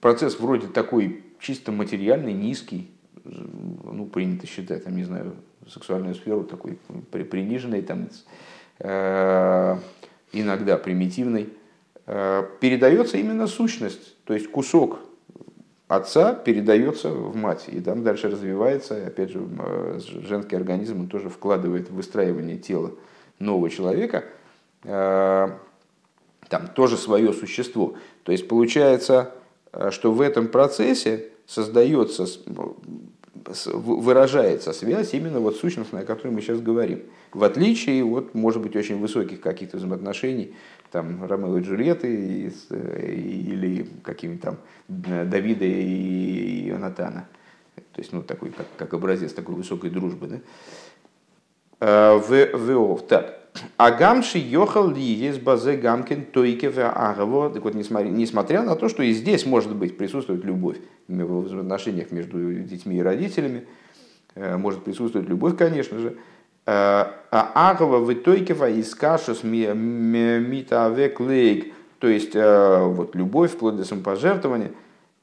процесс 0.00 0.38
вроде 0.40 0.66
такой 0.66 1.24
чисто 1.38 1.72
материальный, 1.72 2.32
низкий, 2.32 2.90
ну, 3.24 4.06
принято 4.06 4.46
считать, 4.46 4.84
там, 4.84 4.96
не 4.96 5.04
знаю, 5.04 5.34
сексуальную 5.68 6.14
сферу 6.14 6.44
такой 6.44 6.78
приниженной, 7.10 7.82
там, 7.82 8.08
э, 8.78 9.76
иногда 10.32 10.76
примитивной, 10.76 11.50
Э, 12.06 12.44
передается 12.60 13.16
именно 13.16 13.46
сущность, 13.46 14.16
то 14.24 14.34
есть 14.34 14.50
кусок 14.50 14.98
отца 15.86 16.34
передается 16.34 17.10
в 17.10 17.36
мать, 17.36 17.66
и 17.68 17.80
там 17.80 18.02
дальше 18.02 18.28
развивается, 18.28 19.06
опять 19.06 19.30
же, 19.30 19.40
э, 19.40 20.00
женский 20.26 20.56
организм 20.56 21.08
тоже 21.08 21.28
вкладывает 21.28 21.90
в 21.90 21.94
выстраивание 21.94 22.58
тела 22.58 22.92
нового 23.38 23.70
человека, 23.70 24.24
там 24.82 26.68
тоже 26.74 26.96
свое 26.96 27.32
существо. 27.32 27.94
То 28.24 28.32
есть 28.32 28.48
получается, 28.48 29.32
что 29.90 30.12
в 30.12 30.20
этом 30.20 30.48
процессе 30.48 31.30
создается, 31.46 32.26
выражается 33.72 34.72
связь 34.72 35.14
именно 35.14 35.40
вот 35.40 35.56
сущностная, 35.56 36.02
о 36.02 36.04
которой 36.04 36.28
мы 36.28 36.40
сейчас 36.40 36.60
говорим. 36.60 37.02
В 37.32 37.44
отличие 37.44 38.04
от, 38.04 38.34
может 38.34 38.60
быть, 38.60 38.76
очень 38.76 38.98
высоких 38.98 39.40
каких-то 39.40 39.78
взаимоотношений 39.78 40.54
там 40.92 41.24
Ромео 41.24 41.56
и 41.56 41.62
Джульетты 41.62 42.52
или 42.70 43.88
какими-то 44.02 44.42
там 44.42 44.58
э, 45.06 45.24
Давида 45.24 45.64
и 45.64 46.68
Ионатана. 46.68 47.28
То 47.74 48.00
есть, 48.00 48.12
ну, 48.12 48.22
такой, 48.22 48.50
как, 48.50 48.66
как 48.76 48.92
образец 48.92 49.32
такой 49.32 49.54
высокой 49.54 49.88
дружбы. 49.88 50.26
Да? 50.26 50.40
Э, 51.80 52.18
в, 52.18 52.58
в, 52.58 53.06
так. 53.06 53.41
Агамши 53.76 54.38
йохал 54.38 54.90
ли 54.90 55.02
есть 55.02 55.42
базе 55.42 55.76
гамкин 55.76 56.26
тойкев 56.26 56.78
агаво. 56.78 57.50
Так 57.50 57.64
вот, 57.64 57.74
несмотря, 57.74 58.08
несмотря 58.08 58.62
на 58.62 58.76
то, 58.76 58.88
что 58.88 59.02
и 59.02 59.12
здесь 59.12 59.46
может 59.46 59.74
быть 59.74 59.96
присутствует 59.96 60.44
любовь 60.44 60.78
в 61.08 61.58
отношениях 61.58 62.10
между 62.10 62.54
детьми 62.54 62.96
и 62.96 63.02
родителями, 63.02 63.66
э, 64.34 64.56
может 64.56 64.84
присутствовать 64.84 65.28
любовь, 65.28 65.56
конечно 65.56 65.98
же, 65.98 66.16
Агова 66.64 67.98
в 67.98 68.12
итоге 68.12 68.54
из 68.78 68.94
кашус 68.94 69.42
митавек 69.42 71.18
лейк, 71.18 71.72
то 71.98 72.06
есть 72.06 72.34
вот 72.36 73.16
любовь 73.16 73.52
вплоть 73.52 73.76
до 73.76 73.84
самопожертвования. 73.84 74.70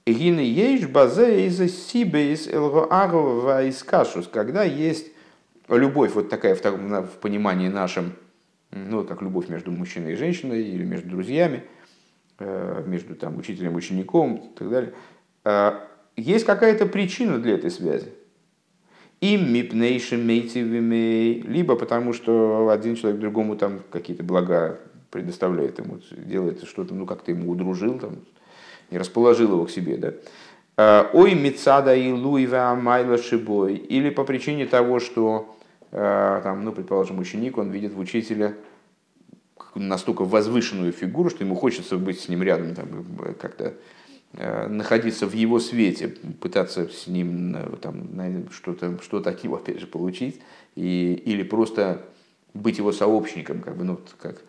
Гины 0.05 0.39
ейш 0.39 0.87
базе 0.87 1.45
из 1.45 1.87
сибе 1.87 2.33
из 2.33 2.47
агова 2.47 3.63
из 3.63 3.83
кашус, 3.83 4.27
когда 4.27 4.63
есть 4.63 5.11
любовь 5.69 6.13
вот 6.13 6.29
такая 6.29 6.55
в, 6.55 6.61
в 6.61 7.17
понимании 7.21 7.67
нашем, 7.67 8.13
ну 8.71 9.03
как 9.03 9.21
любовь 9.21 9.49
между 9.49 9.71
мужчиной 9.71 10.13
и 10.13 10.15
женщиной 10.15 10.63
или 10.63 10.83
между 10.83 11.09
друзьями, 11.09 11.63
между 12.39 13.15
там 13.15 13.37
учителем 13.37 13.73
и 13.73 13.75
учеником 13.75 14.35
и 14.35 14.57
так 14.57 14.69
далее. 14.69 14.93
Есть 16.15 16.45
какая-то 16.45 16.85
причина 16.85 17.37
для 17.39 17.55
этой 17.55 17.71
связи 17.71 18.13
им 19.21 19.51
мипнейшим 19.53 20.25
мейтивими, 20.25 21.41
либо 21.41 21.75
потому 21.75 22.13
что 22.13 22.69
один 22.69 22.95
человек 22.95 23.19
другому 23.19 23.55
там 23.55 23.81
какие-то 23.91 24.23
блага 24.23 24.79
предоставляет 25.11 25.79
ему, 25.79 25.99
делает 26.11 26.63
что-то, 26.63 26.93
ну 26.93 27.05
как-то 27.05 27.31
ему 27.31 27.51
удружил, 27.51 27.99
там, 27.99 28.19
не 28.91 28.97
расположил 28.97 29.51
его 29.51 29.65
к 29.65 29.71
себе, 29.71 29.97
да. 29.97 30.13
А, 30.77 31.09
Ой, 31.13 31.33
Мицада 31.33 31.95
и 31.95 32.11
Луива 32.11 32.77
Майла 32.81 33.17
Шибой. 33.17 33.75
Или 33.75 34.09
по 34.09 34.23
причине 34.23 34.65
того, 34.65 34.99
что, 34.99 35.57
а, 35.58 35.58
там, 35.91 36.63
ну, 36.63 36.71
предположим, 36.71 37.19
ученик, 37.19 37.57
он 37.57 37.71
видит 37.71 37.93
в 37.93 37.99
учителя 37.99 38.53
настолько 39.75 40.23
возвышенную 40.23 40.91
фигуру, 40.91 41.29
что 41.29 41.43
ему 41.43 41.55
хочется 41.55 41.97
быть 41.97 42.19
с 42.19 42.29
ним 42.29 42.43
рядом, 42.43 42.75
там, 42.75 42.87
как-то 43.39 43.73
Э, 44.33 44.67
находиться 44.67 45.25
в 45.25 45.33
его 45.33 45.59
свете, 45.59 46.09
пытаться 46.39 46.87
с 46.87 47.07
ним 47.07 47.55
э, 47.55 47.77
там, 47.81 48.47
что-то 48.51 48.99
что 49.01 49.17
от 49.17 49.43
него 49.43 49.55
опять 49.57 49.79
же 49.79 49.87
получить, 49.87 50.39
и, 50.75 51.19
или 51.25 51.41
просто 51.41 52.05
быть 52.53 52.77
его 52.77 52.91
сообщником, 52.91 53.61
как 53.61 53.75
бы, 53.75 53.83
ну, 53.83 53.99
как 54.21 54.43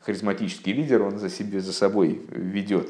харизматический 0.00 0.72
лидер, 0.72 1.02
он 1.02 1.18
за, 1.18 1.28
себе, 1.28 1.60
за 1.60 1.74
собой 1.74 2.22
ведет 2.30 2.88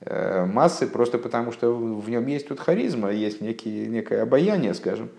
э, 0.00 0.46
массы, 0.46 0.86
просто 0.86 1.18
потому 1.18 1.52
что 1.52 1.74
в 1.74 2.08
нем 2.08 2.26
есть 2.26 2.48
тут 2.48 2.58
харизма, 2.58 3.12
есть 3.12 3.42
некие, 3.42 3.86
некое 3.86 4.22
обаяние, 4.22 4.72
скажем. 4.72 5.10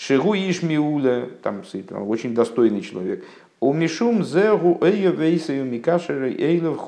Шигу 0.00 0.34
Ишмиуля, 0.34 1.28
там, 1.42 1.62
очень 2.08 2.34
достойный 2.34 2.80
человек. 2.80 3.22
У 3.60 3.74
Мишум 3.74 4.24
зеру 4.24 4.78
эйо 4.80 5.10
вейсаю 5.10 5.66
микашера 5.66 6.30
эйлов 6.30 6.78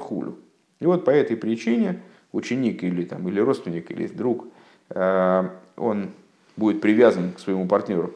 хулю. 0.00 0.38
И 0.80 0.86
вот 0.86 1.04
по 1.04 1.10
этой 1.10 1.36
причине 1.36 2.00
ученик 2.32 2.82
или, 2.84 3.04
там, 3.04 3.28
или 3.28 3.38
родственник, 3.38 3.90
или 3.90 4.06
друг, 4.06 4.46
э, 4.88 5.48
он 5.76 6.08
будет 6.56 6.80
привязан 6.80 7.32
к 7.32 7.38
своему 7.38 7.68
партнеру. 7.68 8.14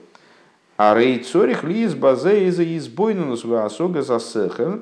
А 0.79 0.99
рей 0.99 1.19
цорих 1.19 1.63
ли 1.63 1.83
из 1.83 1.95
базе 1.95 2.49
из 2.49 2.59
избойну 2.59 3.27
на 3.27 3.37
свою 3.37 3.65
осога 3.65 4.01
за 4.01 4.19
сехер, 4.19 4.81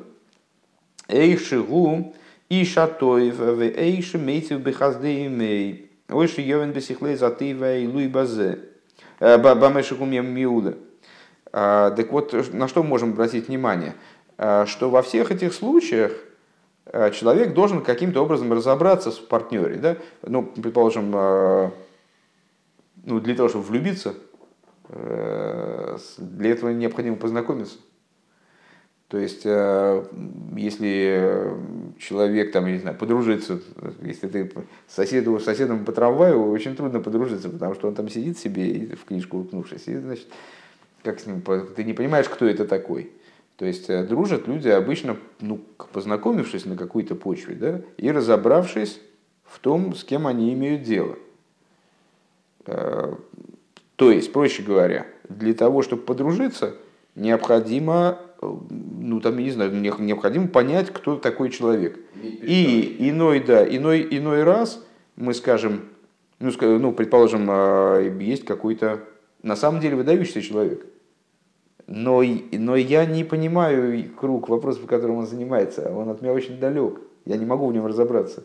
эйшигу 1.08 2.14
и 2.48 2.64
шатоев, 2.64 3.40
эйши 3.40 4.16
мейтив 4.16 4.60
бехазде 4.60 5.26
имей, 5.26 5.90
ойши 6.08 6.40
йовен 6.40 6.72
за 7.16 7.28
и 7.30 7.86
луи 7.88 8.06
базе, 8.06 8.60
э, 9.20 9.38
бамешигу 9.38 10.04
миуда. 10.04 10.76
Э, 11.52 11.92
так 11.96 12.12
вот, 12.12 12.52
на 12.52 12.68
что 12.68 12.82
мы 12.82 12.88
можем 12.88 13.10
обратить 13.10 13.48
внимание? 13.48 13.94
Что 14.36 14.90
во 14.90 15.02
всех 15.02 15.30
этих 15.30 15.54
случаях 15.54 16.10
Э, 16.86 17.10
человек 17.10 17.54
должен 17.54 17.82
каким-то 17.82 18.22
образом 18.22 18.52
разобраться 18.52 19.10
в 19.10 19.26
партнере. 19.26 19.76
Да? 19.76 19.96
Ну, 20.22 20.42
предположим, 20.42 21.12
э, 21.14 21.70
ну, 23.04 23.20
для 23.20 23.34
того, 23.34 23.48
чтобы 23.48 23.64
влюбиться, 23.64 24.14
для 24.88 26.50
этого 26.50 26.70
необходимо 26.70 27.16
познакомиться. 27.16 27.78
То 29.14 29.20
есть, 29.20 29.44
если 30.56 31.54
человек, 32.00 32.50
там, 32.50 32.66
не 32.66 32.78
знаю, 32.78 32.98
подружится, 32.98 33.60
если 34.02 34.26
ты 34.26 34.50
соседу, 34.88 35.38
соседом 35.38 35.84
по 35.84 35.92
трамваю, 35.92 36.50
очень 36.50 36.74
трудно 36.74 36.98
подружиться, 36.98 37.48
потому 37.48 37.76
что 37.76 37.86
он 37.86 37.94
там 37.94 38.08
сидит 38.08 38.38
себе 38.38 38.96
в 38.96 39.04
книжку 39.04 39.38
уткнувшись, 39.38 39.86
и, 39.86 39.98
значит, 39.98 40.26
как 41.04 41.20
с 41.20 41.26
ним, 41.26 41.42
ты 41.76 41.84
не 41.84 41.92
понимаешь, 41.92 42.28
кто 42.28 42.44
это 42.44 42.64
такой. 42.64 43.12
То 43.56 43.64
есть 43.64 43.88
э, 43.88 44.02
дружат 44.02 44.48
люди 44.48 44.66
обычно, 44.68 45.16
ну, 45.40 45.60
познакомившись 45.92 46.64
на 46.64 46.76
какой-то 46.76 47.14
почве, 47.14 47.54
да, 47.54 47.82
и 47.96 48.10
разобравшись 48.10 49.00
в 49.44 49.60
том, 49.60 49.94
с 49.94 50.02
кем 50.02 50.26
они 50.26 50.52
имеют 50.54 50.82
дело. 50.82 51.16
Э, 52.66 53.14
то 53.94 54.10
есть, 54.10 54.32
проще 54.32 54.64
говоря, 54.64 55.06
для 55.28 55.54
того, 55.54 55.82
чтобы 55.82 56.02
подружиться, 56.02 56.74
необходимо, 57.14 58.18
э, 58.18 58.23
ну 59.00 59.20
там, 59.20 59.38
не 59.38 59.50
знаю, 59.50 59.74
необходимо 59.74 60.48
понять, 60.48 60.90
кто 60.90 61.16
такой 61.16 61.50
человек. 61.50 61.98
И 62.22 62.96
иной, 62.98 63.40
да, 63.40 63.64
иной, 63.64 64.06
иной 64.10 64.44
раз 64.44 64.84
мы 65.16 65.34
скажем, 65.34 65.82
ну, 66.38 66.50
ну 66.60 66.92
предположим, 66.92 68.18
есть 68.18 68.44
какой-то 68.44 69.04
на 69.42 69.56
самом 69.56 69.80
деле 69.80 69.96
выдающийся 69.96 70.42
человек– 70.42 70.86
но, 71.86 72.22
но 72.52 72.76
я 72.76 73.04
не 73.04 73.24
понимаю 73.24 74.10
круг 74.16 74.48
вопросов, 74.48 74.86
которым 74.86 75.18
он 75.18 75.26
занимается. 75.26 75.92
Он 75.94 76.08
от 76.08 76.22
меня 76.22 76.32
очень 76.32 76.58
далек. 76.58 77.00
Я 77.24 77.36
не 77.36 77.44
могу 77.44 77.66
в 77.66 77.72
нем 77.72 77.86
разобраться. 77.86 78.44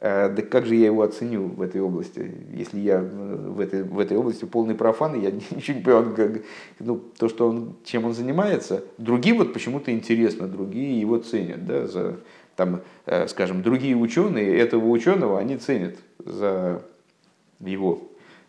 А, 0.00 0.28
да 0.28 0.42
как 0.42 0.66
же 0.66 0.76
я 0.76 0.86
его 0.86 1.02
оценю 1.02 1.48
в 1.48 1.60
этой 1.60 1.80
области, 1.80 2.32
если 2.54 2.78
я 2.78 3.00
в 3.00 3.58
этой, 3.58 3.82
в 3.82 3.98
этой 3.98 4.16
области 4.16 4.44
полный 4.44 4.76
профан, 4.76 5.20
я 5.20 5.30
ничего 5.50 5.76
не 5.76 5.82
понимаю, 5.82 6.14
как, 6.14 6.42
ну, 6.78 7.02
то, 7.18 7.28
что 7.28 7.48
он, 7.48 7.74
чем 7.84 8.04
он 8.04 8.14
занимается. 8.14 8.84
Другим 8.96 9.38
вот 9.38 9.52
почему-то 9.52 9.90
интересно, 9.92 10.46
другие 10.46 11.00
его 11.00 11.18
ценят, 11.18 11.66
да, 11.66 11.86
за, 11.86 12.16
там, 12.54 12.82
э, 13.06 13.26
скажем, 13.26 13.62
другие 13.62 13.96
ученые 13.96 14.56
этого 14.58 14.88
ученого, 14.88 15.40
они 15.40 15.56
ценят 15.56 15.96
за 16.24 16.82
его 17.58 18.02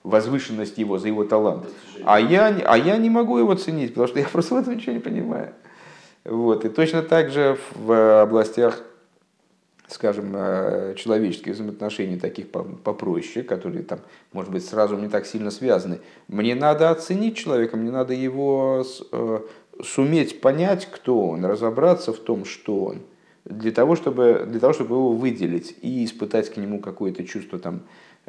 возвышенность 0.04 0.78
его, 0.78 0.98
за 1.00 1.08
его 1.08 1.24
талант. 1.24 1.68
А 2.04 2.20
я, 2.20 2.48
а 2.66 2.78
я 2.78 2.98
не 2.98 3.10
могу 3.10 3.38
его 3.38 3.56
ценить, 3.56 3.90
потому 3.90 4.08
что 4.08 4.20
я 4.20 4.28
просто 4.32 4.56
в 4.56 4.58
этом 4.60 4.76
ничего 4.76 4.94
не 4.94 5.00
понимаю. 5.00 5.54
Вот. 6.26 6.64
И 6.66 6.70
точно 6.70 7.02
так 7.02 7.32
же 7.32 7.58
в 7.76 8.22
областях, 8.22 8.84
скажем, 9.90 10.32
э, 10.36 10.96
человеческих 10.98 11.54
взаимоотношений, 11.54 12.20
таких 12.20 12.50
попроще, 12.50 13.44
которые 13.44 13.84
там, 13.84 14.00
может 14.32 14.52
быть, 14.52 14.66
сразу 14.66 14.96
не 14.96 15.10
так 15.10 15.26
сильно 15.26 15.52
связаны, 15.52 16.00
мне 16.28 16.56
надо 16.56 16.90
оценить 16.90 17.38
человека, 17.38 17.78
мне 17.78 17.92
надо 17.92 18.14
его 18.14 18.86
э, 19.12 19.40
суметь 19.84 20.42
понять, 20.42 20.88
кто 20.92 21.30
он, 21.30 21.46
разобраться 21.46 22.14
в 22.14 22.20
том, 22.20 22.46
что 22.46 22.86
он, 22.86 23.02
для 23.46 23.72
того, 23.72 23.96
чтобы, 23.96 24.46
для 24.48 24.60
того, 24.60 24.74
чтобы 24.74 24.96
его 24.96 25.12
выделить 25.14 25.76
и 25.82 26.06
испытать 26.06 26.50
к 26.50 26.58
нему 26.58 26.80
какое-то 26.80 27.24
чувство 27.24 27.58
там, 27.58 27.82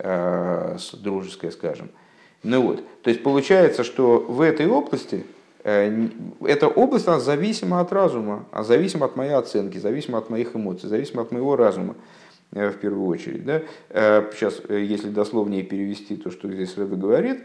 Э, 0.02 0.78
дружеское, 0.94 1.50
скажем. 1.50 1.90
Ну 2.42 2.62
вот, 2.62 2.82
то 3.02 3.10
есть 3.10 3.22
получается, 3.22 3.84
что 3.84 4.18
в 4.18 4.40
этой 4.40 4.66
области, 4.66 5.26
эта 5.62 6.68
область, 6.68 7.06
она 7.08 7.20
зависима 7.20 7.80
от 7.80 7.92
разума, 7.92 8.46
а 8.50 8.62
зависима 8.62 9.06
от 9.06 9.16
моей 9.16 9.32
оценки, 9.32 9.78
зависима 9.78 10.18
от 10.18 10.30
моих 10.30 10.56
эмоций, 10.56 10.88
зависима 10.88 11.22
от 11.22 11.32
моего 11.32 11.56
разума 11.56 11.96
э, 12.52 12.70
в 12.70 12.78
первую 12.78 13.06
очередь. 13.06 13.44
Да? 13.44 13.62
Сейчас, 14.32 14.62
если 14.68 15.10
дословнее 15.10 15.62
перевести 15.62 16.16
то, 16.16 16.30
что 16.30 16.50
здесь 16.50 16.76
Рэбе 16.76 16.96
говорит, 16.96 17.42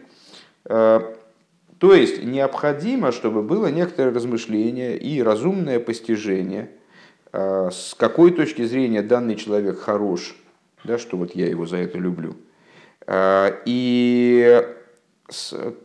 то 0.63 1.93
есть 1.93 2.23
необходимо, 2.23 3.11
чтобы 3.11 3.41
было 3.43 3.67
некоторое 3.67 4.13
размышление 4.13 4.97
и 4.97 5.21
разумное 5.21 5.79
постижение, 5.79 6.69
с 7.33 7.93
какой 7.97 8.31
точки 8.31 8.63
зрения 8.63 9.01
данный 9.01 9.35
человек 9.35 9.79
хорош, 9.79 10.37
да, 10.85 10.97
что 10.97 11.17
вот 11.17 11.35
я 11.35 11.47
его 11.47 11.65
за 11.65 11.77
это 11.77 11.97
люблю. 11.97 12.37
И 13.65 14.65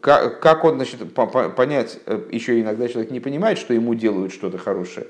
как 0.01 0.65
он, 0.65 0.77
значит, 0.77 1.15
понять, 1.15 1.99
э, 2.07 2.29
еще 2.31 2.61
иногда 2.61 2.87
человек 2.89 3.11
не 3.11 3.21
понимает, 3.21 3.59
что 3.59 3.73
ему 3.73 3.95
делают 3.95 4.33
что-то 4.33 4.59
хорошее. 4.59 5.07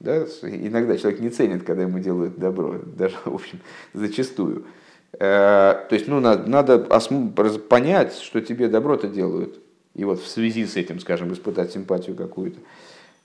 Да? 0.00 0.24
Иногда 0.42 0.96
человек 0.96 1.20
не 1.20 1.28
ценит, 1.28 1.64
когда 1.64 1.82
ему 1.82 1.98
делают 1.98 2.38
добро, 2.38 2.76
даже, 2.86 3.16
в 3.24 3.34
общем, 3.34 3.60
зачастую. 3.92 4.64
Э, 5.12 5.86
то 5.88 5.94
есть, 5.94 6.08
ну, 6.08 6.20
надо, 6.20 6.48
надо 6.48 6.78
понять, 6.78 8.16
что 8.16 8.40
тебе 8.40 8.68
добро-то 8.68 9.08
делают. 9.08 9.60
И 9.94 10.04
вот 10.04 10.20
в 10.20 10.26
связи 10.26 10.66
с 10.66 10.76
этим, 10.76 10.98
скажем, 10.98 11.32
испытать 11.32 11.72
симпатию 11.72 12.16
какую-то. 12.16 12.60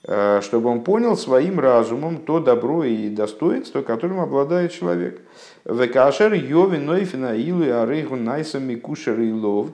Э, 0.02 0.40
чтобы 0.42 0.70
он 0.70 0.82
понял 0.82 1.16
своим 1.16 1.60
разумом 1.60 2.18
то 2.18 2.38
добро 2.40 2.84
и 2.84 3.08
достоинство, 3.08 3.82
которым 3.82 4.20
обладает 4.20 4.72
человек. 4.72 5.20
Векашер 5.64 6.32
йови 6.32 6.78
нойфина 6.78 7.34
илы 7.34 7.70
арейху 7.70 8.16
найсами 8.16 8.76
кушер 8.76 9.20
и 9.20 9.32
лов, 9.32 9.68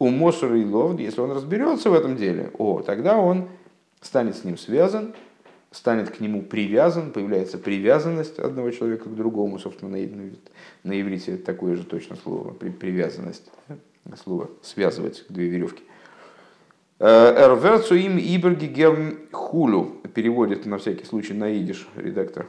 умосер 0.00 0.54
и 0.54 0.64
лов, 0.64 0.98
если 0.98 1.20
он 1.20 1.30
разберется 1.30 1.90
в 1.90 1.94
этом 1.94 2.16
деле, 2.16 2.50
о, 2.58 2.80
тогда 2.80 3.18
он 3.18 3.48
станет 4.00 4.36
с 4.36 4.44
ним 4.44 4.56
связан, 4.56 5.14
станет 5.70 6.10
к 6.10 6.18
нему 6.18 6.42
привязан, 6.42 7.12
появляется 7.12 7.58
привязанность 7.58 8.38
одного 8.38 8.70
человека 8.72 9.08
к 9.08 9.14
другому, 9.14 9.58
собственно, 9.60 9.96
на, 9.96 10.30
на 10.82 11.00
иврите 11.00 11.36
такое 11.36 11.76
же 11.76 11.84
точно 11.84 12.16
слово, 12.16 12.52
при, 12.52 12.70
привязанность, 12.70 13.50
слово 14.24 14.50
связывать 14.62 15.26
две 15.28 15.48
веревки. 15.48 15.84
Эрверцу 16.98 17.94
им 17.94 18.18
ибергигем 18.18 19.20
хулю. 19.32 19.96
Переводит 20.14 20.66
на 20.66 20.76
всякий 20.76 21.06
случай 21.06 21.32
на 21.32 21.50
идиш 21.50 21.88
редактор 21.96 22.46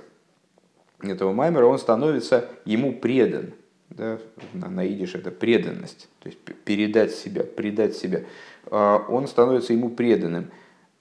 этого 0.99 1.31
маймера. 1.31 1.65
Он 1.65 1.77
становится 1.77 2.49
ему 2.65 2.93
предан. 2.93 3.53
Да, 3.91 4.19
на, 4.54 4.69
на 4.69 4.86
это 4.86 5.32
преданность. 5.32 6.08
То 6.19 6.30
есть 6.30 6.39
передать 6.39 7.12
себя, 7.12 7.43
предать 7.43 7.95
себя. 7.95 8.21
Он 8.69 9.27
становится 9.27 9.73
ему 9.73 9.89
преданным. 9.89 10.49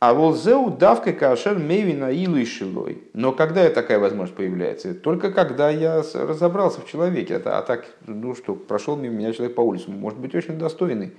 А 0.01 0.15
волзеу 0.15 0.71
давка 0.71 1.13
кашер 1.13 1.59
мейвина 1.59 2.11
илу 2.11 2.45
шилой. 2.47 3.03
Но 3.13 3.33
когда 3.33 3.69
такая 3.69 3.99
возможность 3.99 4.35
появляется? 4.35 4.95
Только 4.95 5.31
когда 5.31 5.69
я 5.71 6.03
разобрался 6.15 6.81
в 6.81 6.87
человеке. 6.87 7.35
Это, 7.35 7.59
а 7.59 7.63
так, 7.63 7.85
ну 8.07 8.35
что, 8.35 8.55
прошел 8.55 8.97
мимо 8.97 9.17
меня 9.17 9.33
человек 9.35 9.55
по 9.55 9.61
улице, 9.61 9.91
может 9.91 10.19
быть 10.19 10.35
очень 10.35 10.59
достойный. 10.59 11.13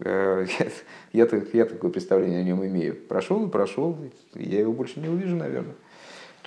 Э, 0.00 0.44
я, 1.12 1.24
я, 1.24 1.40
я 1.52 1.64
такое 1.64 1.90
представление 1.90 2.40
о 2.40 2.44
нем 2.44 2.66
имею. 2.66 2.96
Прошел 2.96 3.46
и 3.46 3.50
прошел, 3.50 3.96
я 4.34 4.60
его 4.60 4.72
больше 4.72 4.98
не 4.98 5.08
увижу, 5.08 5.36
наверное. 5.36 5.76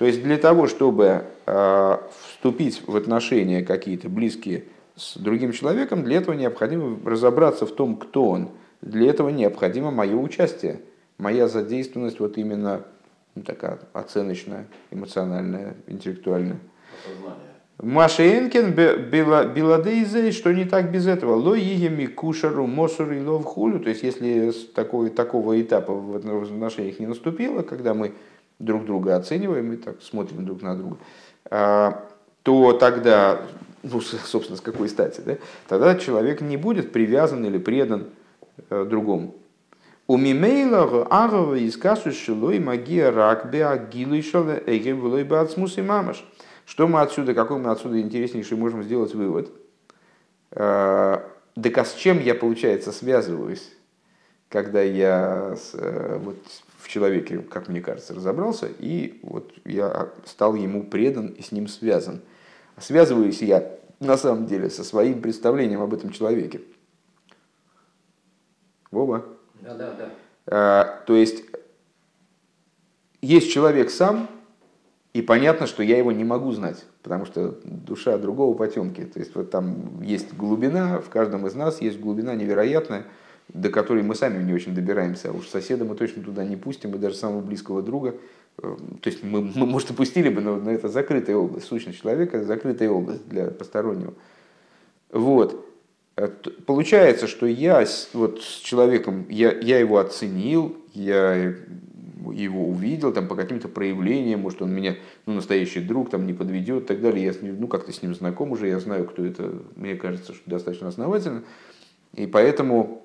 То 0.00 0.06
есть 0.06 0.22
для 0.22 0.38
того, 0.38 0.66
чтобы 0.66 1.24
э, 1.44 1.98
вступить 2.24 2.82
в 2.86 2.96
отношения 2.96 3.62
какие-то 3.62 4.08
близкие 4.08 4.64
с 4.96 5.18
другим 5.18 5.52
человеком, 5.52 6.04
для 6.04 6.16
этого 6.16 6.34
необходимо 6.34 6.98
разобраться 7.04 7.66
в 7.66 7.72
том, 7.72 7.96
кто 7.96 8.24
он. 8.24 8.48
Для 8.80 9.10
этого 9.10 9.28
необходимо 9.28 9.90
мое 9.90 10.16
участие 10.16 10.80
моя 11.18 11.48
задействованность 11.48 12.18
вот 12.18 12.38
именно 12.38 12.86
ну, 13.34 13.42
такая 13.42 13.78
оценочная, 13.92 14.68
эмоциональная, 14.90 15.74
интеллектуальная. 15.86 16.60
Маша 17.76 18.22
Энкен 18.22 18.72
Биладейзе, 18.72 20.32
что 20.32 20.50
не 20.54 20.64
так 20.64 20.90
без 20.90 21.06
этого. 21.06 21.34
Ло 21.34 21.54
егеми 21.54 22.06
кушару 22.06 22.66
мосуру 22.66 23.12
и 23.12 23.22
лов 23.22 23.44
хулю. 23.44 23.80
То 23.80 23.90
есть, 23.90 24.02
если 24.02 24.50
такого, 24.74 25.10
такого 25.10 25.60
этапа 25.60 25.92
в 25.92 26.16
отношениях 26.16 27.00
не 27.00 27.06
наступило, 27.06 27.60
когда 27.60 27.92
мы 27.92 28.14
друг 28.60 28.84
друга 28.84 29.16
оцениваем 29.16 29.72
и 29.72 29.76
так 29.76 30.00
смотрим 30.00 30.46
друг 30.46 30.62
на 30.62 30.76
друга, 30.76 30.96
а, 31.50 32.08
то 32.44 32.72
тогда, 32.74 33.42
ну, 33.82 34.00
собственно, 34.00 34.56
с 34.56 34.60
какой 34.60 34.88
стати, 34.88 35.20
да, 35.20 35.36
тогда 35.66 35.96
человек 35.96 36.40
не 36.40 36.56
будет 36.56 36.92
привязан 36.92 37.44
или 37.44 37.58
предан 37.58 38.06
э, 38.70 38.84
другому. 38.88 39.34
У 40.06 40.16
мимейла 40.16 41.06
агава 41.10 41.54
из 41.54 41.76
касу 41.76 42.12
шилой 42.12 42.58
магия 42.58 43.10
ракбе 43.10 43.66
агилы 43.66 44.22
шале 44.22 44.62
эге 44.66 44.94
влой 44.94 45.24
бацмус 45.24 45.78
и 45.78 45.82
мамаш. 45.82 46.24
Что 46.66 46.86
мы 46.88 47.00
отсюда, 47.00 47.34
какой 47.34 47.58
мы 47.58 47.70
отсюда 47.70 48.00
интереснейший 48.00 48.56
можем 48.56 48.82
сделать 48.82 49.14
вывод? 49.14 49.50
Так 50.50 51.78
а 51.78 51.84
с 51.84 51.94
чем 51.94 52.20
я, 52.20 52.34
получается, 52.34 52.92
связываюсь, 52.92 53.72
когда 54.48 54.82
я 54.82 55.56
э, 55.74 56.18
вот, 56.22 56.36
в 56.80 56.88
человеке, 56.88 57.38
как 57.38 57.68
мне 57.68 57.80
кажется, 57.80 58.14
разобрался, 58.14 58.68
и 58.78 59.20
вот 59.22 59.52
я 59.64 60.10
стал 60.24 60.54
ему 60.54 60.84
предан 60.84 61.28
и 61.28 61.42
с 61.42 61.52
ним 61.52 61.68
связан. 61.68 62.20
Связываюсь 62.78 63.42
я 63.42 63.78
на 64.00 64.16
самом 64.16 64.46
деле 64.46 64.70
со 64.70 64.82
своим 64.82 65.20
представлением 65.20 65.82
об 65.82 65.92
этом 65.92 66.10
человеке. 66.10 66.62
Вова? 68.90 69.24
Да, 69.60 69.74
да, 69.74 69.92
да. 69.92 70.10
А, 70.46 71.02
то 71.06 71.14
есть 71.14 71.44
есть 73.20 73.52
человек 73.52 73.90
сам, 73.90 74.28
и 75.12 75.22
понятно, 75.22 75.66
что 75.66 75.82
я 75.82 75.98
его 75.98 76.12
не 76.12 76.24
могу 76.24 76.52
знать, 76.52 76.84
потому 77.02 77.26
что 77.26 77.58
душа 77.64 78.16
другого 78.16 78.56
потемки. 78.56 79.04
То 79.04 79.18
есть 79.18 79.34
вот 79.34 79.50
там 79.50 80.00
есть 80.02 80.34
глубина, 80.34 81.00
в 81.00 81.10
каждом 81.10 81.46
из 81.46 81.54
нас 81.54 81.80
есть 81.80 82.00
глубина 82.00 82.34
невероятная, 82.34 83.04
до 83.52 83.70
которой 83.70 84.02
мы 84.02 84.14
сами 84.14 84.42
не 84.42 84.52
очень 84.52 84.74
добираемся. 84.74 85.30
А 85.30 85.32
уж 85.32 85.48
соседа 85.48 85.84
мы 85.84 85.94
точно 85.94 86.22
туда 86.22 86.44
не 86.44 86.56
пустим, 86.56 86.94
и 86.94 86.98
даже 86.98 87.16
самого 87.16 87.40
близкого 87.40 87.82
друга. 87.82 88.14
Э, 88.58 88.76
то 89.00 89.10
есть 89.10 89.22
мы, 89.22 89.42
мы 89.42 89.66
может, 89.66 89.90
и 89.90 89.94
пустили 89.94 90.28
бы, 90.28 90.40
но, 90.40 90.56
но 90.56 90.70
это 90.70 90.88
закрытая 90.88 91.36
область. 91.36 91.66
Сущность 91.66 92.00
человека– 92.00 92.42
закрытая 92.44 92.90
область 92.90 93.28
для 93.28 93.46
постороннего. 93.46 94.14
Вот. 95.10 95.66
Э, 96.16 96.28
получается, 96.66 97.26
что 97.26 97.46
я 97.46 97.84
вот 98.12 98.42
с 98.42 98.60
человеком, 98.60 99.26
я, 99.28 99.52
я 99.52 99.78
его 99.78 99.98
оценил, 99.98 100.76
я 100.94 101.54
его 102.32 102.68
увидел 102.68 103.12
там, 103.12 103.26
по 103.28 103.34
каким-то 103.34 103.68
проявлениям, 103.68 104.40
может, 104.40 104.62
он 104.62 104.72
меня, 104.72 104.96
ну, 105.26 105.34
настоящий 105.34 105.80
друг, 105.80 106.10
там, 106.10 106.26
не 106.26 106.34
подведет 106.34 106.84
и 106.84 106.86
так 106.86 107.00
далее. 107.00 107.24
Я 107.24 107.32
с 107.32 107.42
ним, 107.42 107.56
ну, 107.58 107.66
как-то 107.66 107.92
с 107.92 108.02
ним 108.02 108.14
знаком 108.14 108.52
уже, 108.52 108.68
я 108.68 108.78
знаю, 108.78 109.06
кто 109.06 109.24
это, 109.24 109.52
мне 109.76 109.96
кажется, 109.96 110.34
что 110.34 110.48
достаточно 110.48 110.88
основательно. 110.88 111.42
И 112.14 112.26
поэтому 112.26 113.02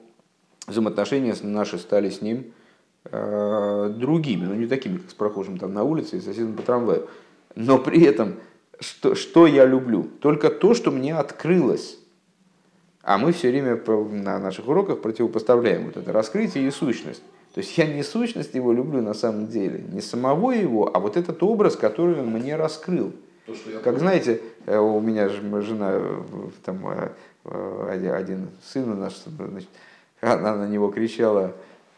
взаимоотношения 0.68 1.36
наши 1.42 1.78
стали 1.78 2.10
с 2.10 2.22
ним 2.22 2.54
э, 3.06 3.94
другими, 3.96 4.46
но 4.46 4.56
не 4.56 4.68
такими, 4.68 4.98
как 4.98 5.10
с 5.10 5.14
прохожим 5.14 5.58
там 5.58 5.74
на 5.74 5.84
улице 5.84 6.18
и 6.18 6.22
соседом 6.22 6.54
по 6.54 6.64
трамваю. 6.64 7.08
Но 7.56 7.78
при 7.78 8.04
этом, 8.04 8.36
что, 8.80 9.16
что 9.16 9.48
я 9.48 9.66
люблю? 9.66 10.04
Только 10.20 10.50
то, 10.50 10.74
что 10.74 10.92
мне 10.92 11.16
открылось 11.16 12.00
а 13.06 13.20
мы 13.20 13.34
все 13.34 13.50
время 13.52 13.80
на 13.86 14.40
наших 14.40 14.68
уроках 14.68 15.00
противопоставляем 15.00 15.86
вот 15.86 15.96
это 15.96 16.12
раскрытие 16.12 16.68
и 16.68 16.72
сущность. 16.72 17.22
То 17.54 17.60
есть 17.60 17.78
я 17.78 17.86
не 17.86 18.02
сущность 18.02 18.56
его 18.56 18.74
люблю 18.74 19.00
на 19.02 19.14
самом 19.14 19.48
деле, 19.48 19.86
не 19.92 20.02
самого 20.02 20.52
его, 20.52 20.90
а 20.92 21.00
вот 21.00 21.16
этот 21.16 21.42
образ, 21.44 21.76
который 21.76 22.20
он 22.20 22.30
мне 22.30 22.56
раскрыл. 22.56 23.14
То, 23.46 23.54
как 23.76 23.84
помню. 23.84 24.00
знаете, 24.00 24.42
э, 24.66 24.78
у 24.80 25.00
меня 25.00 25.30
же 25.30 25.40
жена, 25.62 26.02
там, 26.66 26.88
э, 26.88 27.10
э, 27.46 28.12
один 28.12 28.50
сын 28.64 29.00
наш, 29.00 29.14
значит, 29.38 29.70
она 30.34 30.56
на 30.56 30.68
него 30.68 30.90
кричала, 30.90 31.54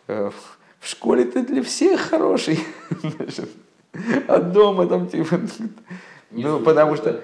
в 0.08 0.34
школе 0.82 1.26
ты 1.26 1.44
для 1.44 1.64
всех 1.64 2.00
хороший, 2.00 2.60
а 4.28 4.40
дома 4.40 4.88
там 4.88 5.08
типа... 5.08 5.40
ну, 6.32 6.60
потому 6.60 6.96
что, 6.96 7.22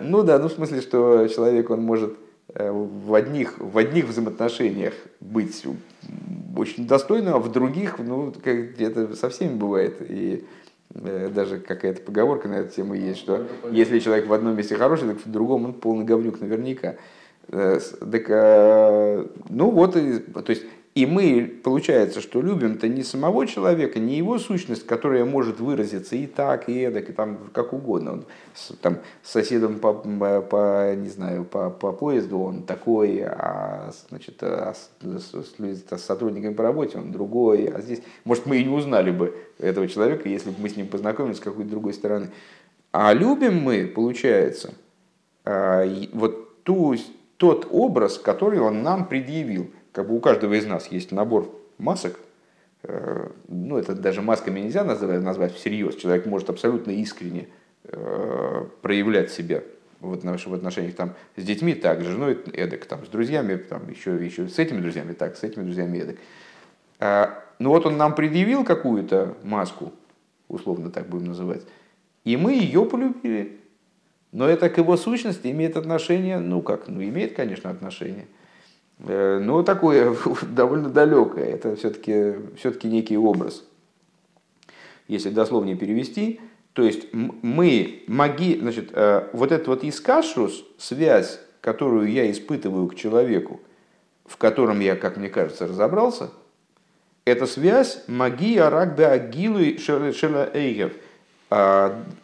ну 0.00 0.22
да, 0.22 0.38
ну 0.38 0.48
в 0.48 0.52
смысле, 0.52 0.80
что 0.80 1.28
человек, 1.28 1.70
он 1.70 1.82
может 1.82 2.16
Э, 2.56 2.70
в 2.70 3.14
одних, 3.14 3.58
в 3.58 3.76
одних 3.78 4.06
взаимоотношениях 4.06 4.94
быть 5.20 5.66
очень 6.56 6.86
достойным, 6.86 7.34
а 7.34 7.38
в 7.38 7.50
других, 7.50 7.98
ну, 7.98 8.32
как 8.32 8.80
это 8.80 9.16
со 9.16 9.28
всеми 9.28 9.54
бывает. 9.56 9.96
И 10.00 10.44
э, 10.94 11.30
даже 11.34 11.58
какая-то 11.58 12.02
поговорка 12.02 12.46
на 12.46 12.54
эту 12.54 12.74
тему 12.74 12.94
есть, 12.94 13.18
что 13.18 13.44
если 13.72 13.98
человек 13.98 14.28
в 14.28 14.32
одном 14.32 14.56
месте 14.56 14.76
хороший, 14.76 15.08
так 15.08 15.24
в 15.24 15.30
другом 15.30 15.64
он 15.64 15.72
полный 15.72 16.04
говнюк 16.04 16.40
наверняка. 16.40 16.94
Э, 17.48 17.78
так, 18.00 18.28
ну 19.48 19.70
вот, 19.70 19.92
то 19.94 20.50
есть 20.50 20.64
и 20.94 21.06
мы, 21.06 21.60
получается, 21.64 22.20
что 22.20 22.40
любим-то 22.40 22.86
не 22.86 23.02
самого 23.02 23.48
человека, 23.48 23.98
не 23.98 24.16
его 24.16 24.38
сущность, 24.38 24.86
которая 24.86 25.24
может 25.24 25.58
выразиться 25.58 26.14
и 26.14 26.28
так, 26.28 26.68
и 26.68 26.82
эдак, 26.82 27.10
и 27.10 27.12
там 27.12 27.50
как 27.52 27.72
угодно. 27.72 28.12
Он, 28.12 28.24
с, 28.54 28.76
там, 28.76 28.98
с 29.24 29.32
соседом 29.32 29.80
по, 29.80 29.92
по, 29.92 30.94
не 30.94 31.08
знаю, 31.08 31.44
по, 31.46 31.68
по 31.70 31.90
поезду 31.90 32.38
он 32.38 32.62
такой, 32.62 33.24
а, 33.24 33.92
значит, 34.08 34.40
а 34.42 34.72
с, 34.72 34.90
с, 35.02 35.98
с 35.98 36.04
сотрудниками 36.04 36.54
по 36.54 36.62
работе 36.62 36.98
он 36.98 37.10
другой. 37.10 37.66
А 37.66 37.80
здесь, 37.80 38.00
может, 38.22 38.46
мы 38.46 38.58
и 38.58 38.64
не 38.64 38.70
узнали 38.70 39.10
бы 39.10 39.36
этого 39.58 39.88
человека, 39.88 40.28
если 40.28 40.50
бы 40.50 40.56
мы 40.60 40.68
с 40.68 40.76
ним 40.76 40.86
познакомились 40.86 41.38
с 41.38 41.40
какой-то 41.40 41.70
другой 41.70 41.94
стороны. 41.94 42.30
А 42.92 43.12
любим 43.12 43.56
мы, 43.56 43.88
получается, 43.88 44.74
вот 45.44 46.62
ту, 46.62 46.94
тот 47.44 47.68
образ, 47.70 48.18
который 48.18 48.58
он 48.58 48.82
нам 48.82 49.06
предъявил– 49.06 49.70
как 49.94 50.08
бы 50.08 50.16
у 50.16 50.20
каждого 50.20 50.54
из 50.54 50.66
нас 50.66 50.88
есть 50.88 51.12
набор 51.12 51.48
масок, 51.78 52.18
э, 52.82 53.28
ну, 53.46 53.78
это 53.78 53.94
даже 53.94 54.22
масками 54.22 54.58
нельзя 54.58 54.82
назвать, 54.82 55.22
назвать 55.22 55.54
всерьез. 55.54 55.94
Человек 55.94 56.26
может 56.26 56.50
абсолютно 56.50 56.90
искренне 56.90 57.46
э, 57.84 58.66
проявлять 58.82 59.30
себя 59.30 59.62
в 60.00 60.12
отношениях 60.12 60.96
там, 60.96 61.14
с 61.36 61.44
детьми 61.44 61.74
так, 61.74 62.02
с 62.02 62.06
женой 62.06 62.38
эдак, 62.52 62.86
там, 62.86 63.06
с 63.06 63.08
друзьями, 63.08 63.54
там, 63.54 63.88
еще, 63.88 64.22
еще 64.22 64.48
с 64.48 64.58
этими 64.58 64.80
друзьями 64.80 65.12
так, 65.12 65.36
с 65.36 65.44
этими 65.44 65.62
друзьями 65.62 65.98
эдак. 65.98 66.16
А, 66.98 67.44
ну 67.60 67.70
вот 67.70 67.86
он 67.86 67.96
нам 67.96 68.16
предъявил 68.16 68.64
какую-то 68.64 69.36
маску, 69.44 69.92
условно 70.48 70.90
так 70.90 71.08
будем 71.08 71.28
называть, 71.28 71.62
и 72.24 72.36
мы 72.36 72.54
ее 72.54 72.84
полюбили. 72.84 73.60
Но 74.34 74.46
это 74.46 74.68
к 74.68 74.76
его 74.76 74.98
сущности 74.98 75.46
имеет 75.46 75.78
отношение, 75.78 76.38
ну 76.38 76.60
как, 76.60 76.88
ну 76.88 77.02
имеет, 77.02 77.34
конечно, 77.34 77.70
отношение– 77.70 78.26
Э, 79.00 79.38
но 79.40 79.62
такое 79.62 80.16
довольно 80.42 80.88
далекое. 80.88 81.46
Это 81.46 81.76
все-таки 81.76 82.34
все 82.56 82.72
некий 82.84 83.16
образ. 83.16 83.64
Если 85.08 85.30
дословнее 85.30 85.76
перевести, 85.76 86.40
то 86.72 86.82
есть 86.82 87.12
мы 87.12 88.02
маги, 88.06 88.58
значит, 88.58 88.90
э, 88.92 89.28
вот 89.32 89.52
этот 89.52 89.68
вот 89.68 89.84
искашрус, 89.84 90.64
связь, 90.78 91.40
которую 91.60 92.10
я 92.10 92.30
испытываю 92.30 92.88
к 92.88 92.94
человеку, 92.94 93.60
в 94.24 94.36
котором 94.36 94.80
я, 94.80 94.96
как 94.96 95.16
мне 95.16 95.28
кажется, 95.28 95.66
разобрался, 95.66 96.30
это 97.26 97.46
связь 97.46 98.04
магия 98.06 98.68
рагбе 98.68 99.06
агилу 99.06 99.78
шела 99.78 100.50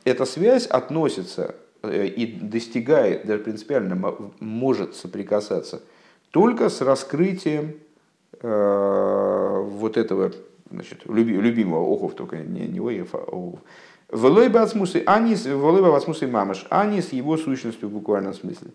эта 0.05 0.25
связь 0.25 0.67
относится 0.67 1.55
и 1.83 2.39
достигает, 2.41 3.27
даже 3.27 3.43
принципиально 3.43 4.15
может 4.41 4.95
соприкасаться 4.95 5.83
только 6.31 6.69
с 6.69 6.81
раскрытием 6.81 7.75
э, 8.41 9.63
вот 9.67 9.97
этого 9.97 10.33
значит, 10.71 11.03
люби, 11.07 11.35
любимого 11.35 11.83
Охов, 11.95 12.15
только 12.15 12.39
не, 12.39 12.67
не 12.67 12.79
Оев, 12.79 13.15
а 13.15 13.19
Охов. 13.19 13.61
Волой 14.09 14.49
бацмусы 14.49 15.03
анис, 15.07 15.47
волой 15.47 15.83
бацмусы 15.83 16.27
мамаш, 16.27 16.67
анис 16.71 17.13
его 17.13 17.37
сущностью 17.37 17.89
в 17.89 17.93
буквальном 17.93 18.35
смысле. 18.35 18.71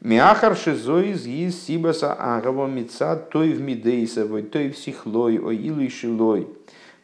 Миахар 0.00 0.56
шизоиз 0.56 1.26
из 1.26 1.60
сибаса 1.60 2.14
агава 2.14 2.68
мица 2.68 3.16
той 3.16 3.52
в 3.52 3.60
мидейсовой, 3.60 4.42
той 4.42 4.70
в 4.70 4.78
сихлой, 4.78 5.38
о 5.38 5.50
илой 5.50 5.88
шилой. 5.88 6.48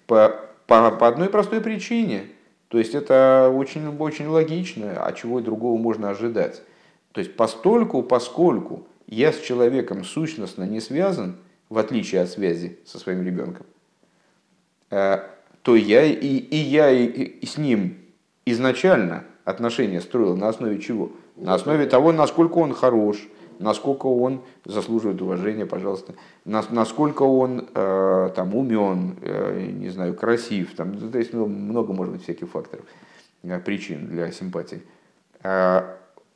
По, 0.06 0.40
по, 0.66 0.92
по 0.92 1.08
одной 1.08 1.28
простой 1.28 1.60
причине. 1.60 2.26
То 2.74 2.80
есть 2.80 2.92
это 2.96 3.52
очень, 3.54 3.86
очень 3.98 4.26
логично, 4.26 4.94
а 5.06 5.12
чего 5.12 5.40
другого 5.40 5.78
можно 5.78 6.10
ожидать. 6.10 6.60
То 7.12 7.20
есть 7.20 7.36
постольку, 7.36 8.02
поскольку 8.02 8.84
я 9.06 9.32
с 9.32 9.38
человеком 9.38 10.02
сущностно 10.02 10.64
не 10.64 10.80
связан, 10.80 11.36
в 11.68 11.78
отличие 11.78 12.22
от 12.22 12.30
связи 12.30 12.80
со 12.84 12.98
своим 12.98 13.22
ребенком, 13.22 13.64
э, 14.90 15.18
то 15.62 15.76
я 15.76 16.04
и, 16.04 16.16
и 16.16 16.56
я 16.56 16.90
и, 16.90 17.06
и 17.06 17.46
с 17.46 17.58
ним 17.58 17.96
изначально 18.44 19.22
отношения 19.44 20.00
строил 20.00 20.36
на 20.36 20.48
основе 20.48 20.80
чего? 20.80 21.12
На 21.36 21.54
основе 21.54 21.86
того, 21.86 22.10
насколько 22.10 22.58
он 22.58 22.74
хорош, 22.74 23.18
насколько 23.58 24.06
он 24.06 24.42
заслуживает 24.64 25.20
уважения, 25.22 25.66
пожалуйста, 25.66 26.14
насколько 26.44 27.22
он 27.22 27.68
э, 27.74 28.30
там 28.34 28.54
умен, 28.54 29.16
э, 29.22 29.70
не 29.72 29.90
знаю, 29.90 30.14
красив, 30.14 30.74
там, 30.74 30.96
то 31.10 31.18
есть 31.18 31.32
ну, 31.32 31.46
много 31.46 31.92
может 31.92 32.14
быть 32.14 32.22
всяких 32.22 32.48
факторов, 32.48 32.84
э, 33.42 33.58
причин 33.60 34.06
для 34.08 34.30
симпатии. 34.30 34.82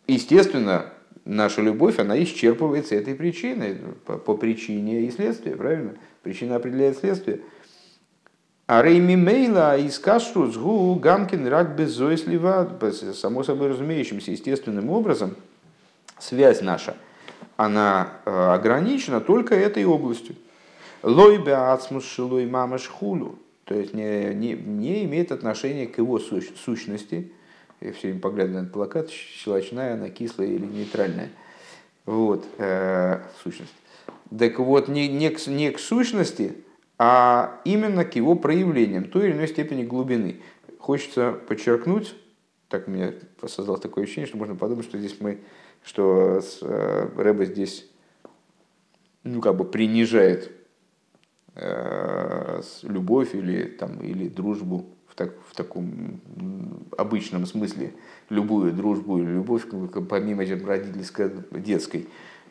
Естественно, 0.07 0.93
наша 1.25 1.63
любовь, 1.63 1.99
она 1.99 2.23
исчерпывается 2.23 2.95
этой 2.95 3.15
причиной, 3.15 3.77
по, 4.05 4.35
причине 4.35 5.03
и 5.03 5.11
следствию, 5.11 5.57
правильно? 5.57 5.95
Причина 6.23 6.57
определяет 6.57 6.99
следствие. 6.99 7.41
А 8.67 8.83
рейми 8.83 9.17
мейла 9.17 9.79
из 9.79 9.99
кашру 9.99 10.51
сгу 10.51 10.95
гамкин 10.97 11.47
рак 11.47 11.75
безойслива, 11.75 12.79
само 13.15 13.43
собой 13.43 13.69
разумеющимся, 13.69 14.31
естественным 14.31 14.91
образом, 14.91 15.37
связь 16.19 16.61
наша, 16.61 16.95
она 17.59 18.13
э, 18.25 18.31
ограничена 18.31 19.21
только 19.21 19.57
этой 19.57 19.85
областью. 19.85 20.37
Лой 21.03 21.39
беацмус 21.39 22.07
шилой 22.07 22.47
мамаш 22.47 22.87
хулу, 22.87 23.37
то 23.65 23.75
есть 23.75 23.93
не, 23.95 24.33
не, 24.33 24.53
не 24.53 25.05
имеет 25.05 25.33
отношения 25.33 25.87
к 25.89 25.99
его 25.99 26.21
сущности. 26.21 27.33
Я 27.81 27.93
все 27.93 28.09
время 28.09 28.21
поглядываю 28.21 28.61
на 28.61 28.63
этот 28.63 28.73
плакат, 28.73 29.11
щелочная, 29.11 29.95
она 29.95 30.09
кислая 30.09 30.47
или 30.47 30.65
нейтральная. 30.65 31.31
Вот, 32.07 32.47
э, 32.59 33.23
сущность. 33.43 33.75
Так 34.37 34.61
вот, 34.61 34.87
не, 34.87 35.09
не, 35.09 35.31
к, 35.31 35.45
не 35.49 35.73
к 35.73 35.81
сущности, 35.81 36.55
а 36.97 37.61
именно 37.65 38.05
к 38.05 38.15
его 38.15 38.37
проявлениям 38.37 39.05
той 39.05 39.31
или 39.31 39.33
иной 39.33 39.49
степени 39.49 39.83
глубины. 39.83 40.41
Хочется 40.79 41.33
подчеркнуть, 41.33 42.15
так 42.69 42.87
у 42.87 42.91
меня 42.91 43.13
создалось 43.47 43.81
такое 43.81 44.05
ощущение, 44.05 44.27
что 44.27 44.37
можно 44.37 44.55
подумать, 44.55 44.85
что 44.85 44.99
здесь 44.99 45.17
мы, 45.21 45.39
что 45.83 46.41
э, 46.63 47.09
Рэба 47.17 47.47
здесь 47.47 47.89
ну, 49.25 49.41
как 49.41 49.57
бы 49.57 49.65
принижает 49.65 50.53
э, 51.55 52.63
любовь 52.83 53.35
или, 53.35 53.65
там, 53.65 54.01
или 54.01 54.29
дружбу 54.29 54.87
в, 55.07 55.15
так, 55.15 55.33
в 55.47 55.55
таком 55.55 56.21
обычном 56.97 57.47
смысле, 57.47 57.95
любую 58.29 58.73
дружбу 58.73 59.19
или 59.19 59.31
любовь, 59.31 59.67
помимо 60.09 60.45
родительской, 60.45 61.31
детской. 61.53 62.07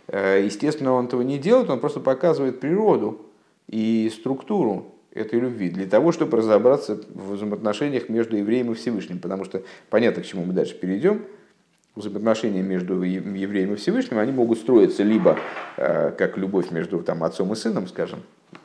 Э, 0.07 0.41
естественно, 0.43 0.93
он 0.93 1.05
этого 1.05 1.21
не 1.21 1.37
делает, 1.37 1.69
он 1.69 1.79
просто 1.79 1.99
показывает 1.99 2.59
природу 2.59 3.21
и 3.67 4.11
структуру 4.13 4.95
этой 5.17 5.39
любви 5.39 5.69
для 5.69 5.85
того, 5.85 6.11
чтобы 6.11 6.37
разобраться 6.37 6.99
в 7.13 7.33
взаимоотношениях 7.33 8.09
между 8.09 8.37
евреем 8.37 8.71
и 8.71 8.75
Всевышним. 8.75 9.19
Потому 9.19 9.45
что 9.45 9.63
понятно, 9.89 10.21
к 10.23 10.25
чему 10.25 10.45
мы 10.45 10.53
дальше 10.53 10.75
перейдем. 10.75 11.23
Взаимоотношения 11.95 12.61
между 12.61 13.01
евреем 13.01 13.73
и 13.73 13.75
Всевышним, 13.75 14.19
они 14.19 14.31
могут 14.31 14.59
строиться 14.59 15.01
либо 15.01 15.39
э, 15.77 16.11
как 16.11 16.37
любовь 16.37 16.69
между 16.69 16.99
там, 17.01 17.23
отцом 17.23 17.51
и 17.53 17.55
сыном, 17.55 17.87
скажем, 17.87 18.19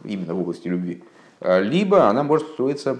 именно 0.04 0.34
в 0.34 0.40
области 0.40 0.68
любви, 0.68 1.02
э, 1.40 1.62
либо 1.62 2.08
она 2.10 2.24
может 2.24 2.48
строиться, 2.48 2.98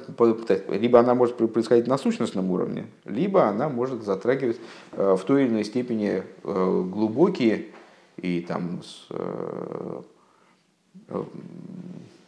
либо 0.70 1.00
она 1.00 1.14
может 1.14 1.36
происходить 1.36 1.86
на 1.86 1.98
сущностном 1.98 2.50
уровне, 2.50 2.86
либо 3.04 3.44
она 3.44 3.68
может 3.68 4.04
затрагивать 4.04 4.56
э, 4.92 5.16
в 5.18 5.22
той 5.24 5.42
или 5.42 5.50
иной 5.50 5.64
степени 5.64 6.22
глубокие 6.42 7.66
и 8.16 8.40
там 8.40 8.80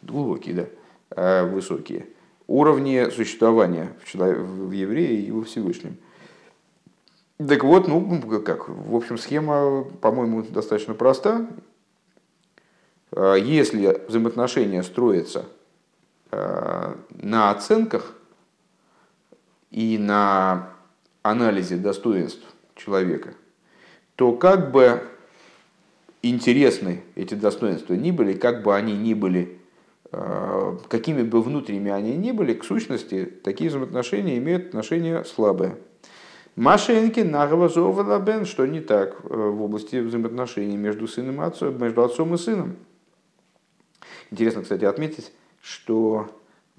глубокие, 0.03 0.53
да, 0.53 0.65
высокие, 1.09 2.07
уровни 2.47 3.09
существования 3.09 3.93
в, 4.01 4.09
человек, 4.09 4.39
в 4.39 4.71
евреи 4.71 5.21
и 5.21 5.31
во 5.31 5.43
Всевышнем. 5.43 5.97
Так 7.37 7.63
вот, 7.63 7.87
ну, 7.87 8.21
как, 8.41 8.69
в 8.69 8.95
общем, 8.95 9.17
схема, 9.17 9.83
по-моему, 9.83 10.43
достаточно 10.43 10.93
проста. 10.93 11.47
А 13.11 13.35
если 13.35 14.01
взаимоотношения 14.07 14.83
строятся 14.83 15.45
а, 16.31 16.97
на 17.09 17.51
оценках 17.51 18.13
и 19.71 19.97
на 19.97 20.69
анализе 21.23 21.75
достоинств 21.77 22.43
человека, 22.75 23.33
то 24.15 24.33
как 24.33 24.71
бы 24.71 25.03
интересны 26.21 27.03
эти 27.15 27.33
достоинства 27.33 27.93
ни 27.93 28.11
были, 28.11 28.33
как 28.33 28.63
бы 28.63 28.75
они 28.75 28.93
ни 28.97 29.13
были, 29.13 29.41
э, 29.43 29.64
какими 30.87 31.23
бы 31.23 31.41
внутренними 31.41 31.91
они 31.91 32.15
ни 32.15 32.31
были, 32.31 32.53
к 32.53 32.63
сущности, 32.63 33.25
такие 33.25 33.69
взаимоотношения 33.69 34.37
имеют 34.37 34.67
отношение 34.67 35.23
слабое. 35.23 35.77
Машенки 36.55 37.19
Нагава 37.19 38.19
Бен, 38.19 38.45
что 38.45 38.65
не 38.65 38.79
так 38.79 39.17
э, 39.23 39.27
в 39.27 39.61
области 39.61 39.97
взаимоотношений 39.97 40.77
между 40.77 41.07
сыном 41.07 41.41
и 41.41 41.45
отцом, 41.45 41.81
между 41.81 42.03
отцом 42.03 42.33
и 42.33 42.37
сыном. 42.37 42.77
Интересно, 44.31 44.61
кстати, 44.61 44.85
отметить, 44.85 45.33
что 45.61 46.29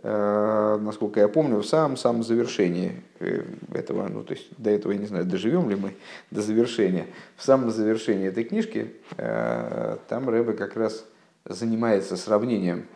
Э, 0.02 0.78
насколько 0.80 1.20
я 1.20 1.28
помню, 1.28 1.58
в 1.58 1.66
самом-самом 1.66 2.22
завершении 2.22 3.02
э, 3.18 3.44
этого, 3.72 4.06
ну 4.08 4.22
то 4.22 4.34
есть 4.34 4.48
до 4.58 4.70
этого, 4.70 4.92
я 4.92 4.98
не 4.98 5.06
знаю, 5.06 5.24
доживем 5.24 5.70
ли 5.70 5.76
мы 5.76 5.96
до 6.30 6.42
завершения, 6.42 7.06
в 7.36 7.42
самом 7.42 7.70
завершении 7.70 8.28
этой 8.28 8.44
книжки, 8.44 8.92
э, 9.16 9.96
там 10.08 10.28
Рэбе 10.28 10.52
как 10.52 10.76
раз 10.76 11.06
занимается 11.46 12.16
сравнением 12.16 12.86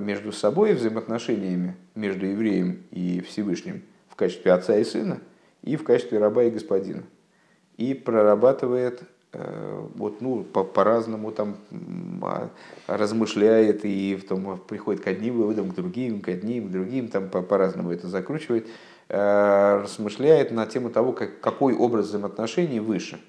между 0.00 0.32
собой, 0.32 0.74
взаимоотношениями 0.74 1.76
между 1.94 2.26
евреем 2.26 2.82
и 2.90 3.20
Всевышним 3.20 3.82
в 4.08 4.16
качестве 4.16 4.52
отца 4.52 4.76
и 4.76 4.84
сына, 4.84 5.20
и 5.62 5.76
в 5.76 5.84
качестве 5.84 6.18
раба 6.18 6.44
и 6.44 6.50
господина. 6.50 7.02
И 7.76 7.94
прорабатывает 7.94 9.02
Э, 9.34 9.86
вот, 9.96 10.20
ну, 10.20 10.44
по- 10.44 10.62
по-разному 10.62 11.32
там 11.32 11.56
а, 12.22 12.50
размышляет 12.86 13.84
и 13.84 14.14
в 14.14 14.28
том, 14.28 14.58
приходит 14.58 15.02
к 15.02 15.08
одним 15.08 15.38
выводам, 15.38 15.70
к 15.70 15.74
другим, 15.74 16.20
к 16.20 16.28
одним, 16.28 16.68
к 16.68 16.70
другим, 16.70 17.08
там 17.08 17.28
по- 17.28 17.42
по-разному 17.42 17.90
это 17.90 18.06
закручивает, 18.06 18.68
э, 19.08 19.80
размышляет 19.82 20.52
на 20.52 20.66
тему 20.66 20.88
того, 20.88 21.12
как, 21.12 21.40
какой 21.40 21.74
образ 21.74 22.06
взаимоотношений 22.06 22.78
выше. 22.78 23.20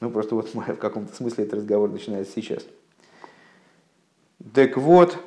Ну, 0.00 0.10
просто 0.10 0.34
вот 0.34 0.52
в 0.54 0.76
каком-то 0.76 1.14
смысле 1.14 1.44
этот 1.44 1.60
разговор 1.60 1.90
начинается 1.90 2.34
сейчас. 2.34 2.66
Так 4.54 4.76
вот, 4.76 5.18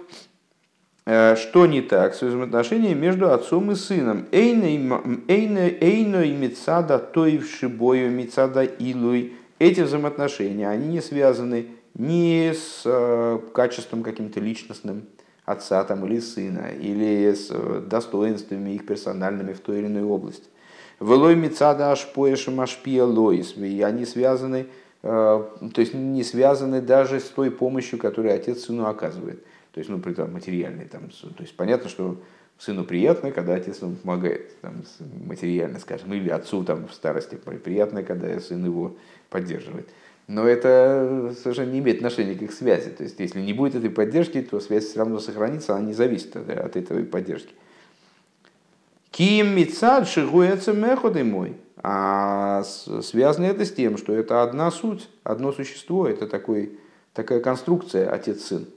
э, 1.06 1.36
что 1.36 1.66
не 1.66 1.82
так 1.82 2.14
с 2.14 2.22
взаимоотношениями 2.22 3.00
между 3.00 3.32
отцом 3.32 3.72
и 3.72 3.76
сыном? 3.76 4.28
Эйно 4.32 6.24
и 6.24 6.32
мецада 6.32 7.00
той 7.00 7.38
в 7.38 7.50
шибою 7.50 8.12
мецада 8.12 8.64
илуй 8.64 9.34
эти 9.60 9.82
взаимоотношения, 9.82 10.70
они 10.70 10.88
не 10.88 11.02
связаны 11.02 11.68
ни 11.96 12.54
с 12.54 12.84
э, 12.86 13.40
качеством 13.54 14.04
каким-то 14.04 14.40
личностным 14.40 15.04
отца 15.44 15.84
там, 15.84 16.06
или 16.06 16.20
сына, 16.20 16.70
или 16.80 17.34
с 17.34 17.50
э, 17.50 17.82
достоинствами 17.86 18.76
их 18.76 18.86
персональными 18.86 19.54
в 19.54 19.60
той 19.60 19.80
или 19.80 19.88
иной 19.88 20.04
области. 20.04 20.46
Велой 21.02 21.36
мецада 21.36 21.92
ашпоешем 21.92 22.62
ашпия 22.62 23.04
лоис, 23.04 23.58
и 23.58 23.82
они 23.82 24.06
связаны, 24.06 24.58
э, 24.58 24.66
то 25.02 25.76
есть 25.78 25.94
не 25.94 26.24
связаны 26.24 26.82
даже 26.82 27.20
с 27.20 27.30
той 27.30 27.52
помощью, 27.52 28.00
которую 28.00 28.34
отец 28.34 28.66
сыну 28.66 28.86
оказывает. 28.86 29.44
То 29.72 29.80
есть, 29.80 29.90
ну, 29.90 30.00
при 30.00 30.14
том 30.14 30.34
материальной. 30.34 30.86
Там, 30.86 31.10
то 31.10 31.44
есть 31.44 31.56
понятно, 31.56 31.90
что 31.90 32.18
сыну 32.58 32.84
приятно, 32.84 33.32
когда 33.32 33.56
отец 33.56 33.82
ему 33.82 33.96
помогает, 33.96 34.60
там, 34.62 34.84
материально, 35.26 35.80
скажем, 35.80 36.14
или 36.14 36.30
отцу 36.30 36.64
там, 36.64 36.88
в 36.88 36.94
старости 36.94 37.36
приятно, 37.36 38.04
когда 38.04 38.38
сын 38.40 38.64
его 38.64 38.98
поддерживает. 39.30 39.88
Но 40.28 40.46
это 40.46 41.34
совершенно 41.42 41.72
не 41.72 41.80
имеет 41.80 41.98
отношения 41.98 42.36
к 42.36 42.42
их 42.42 42.52
связи. 42.52 42.90
То 42.92 43.04
есть, 43.04 43.20
если 43.20 43.40
не 43.40 43.54
будет 43.54 43.76
этой 43.76 43.90
поддержки, 43.90 44.42
то 44.42 44.60
связь 44.60 44.86
все 44.86 45.00
равно 45.00 45.20
сохранится, 45.20 45.76
она 45.76 45.88
не 45.88 45.94
зависит 45.94 46.36
от, 46.36 46.50
от 46.50 46.76
этой 46.76 47.04
поддержки. 47.04 47.54
Ким 49.12 49.56
мицад 49.56 50.08
шигуется 50.08 50.74
мой. 50.74 51.56
А 51.82 52.64
связано 52.64 53.46
это 53.46 53.66
с 53.66 53.72
тем, 53.72 53.98
что 53.98 54.14
это 54.14 54.44
одна 54.44 54.70
суть, 54.70 55.10
одно 55.24 55.54
существо, 55.54 56.08
это 56.08 56.28
такой, 56.28 56.78
такая 57.14 57.40
конструкция 57.40 58.10
отец-сын. 58.10 58.68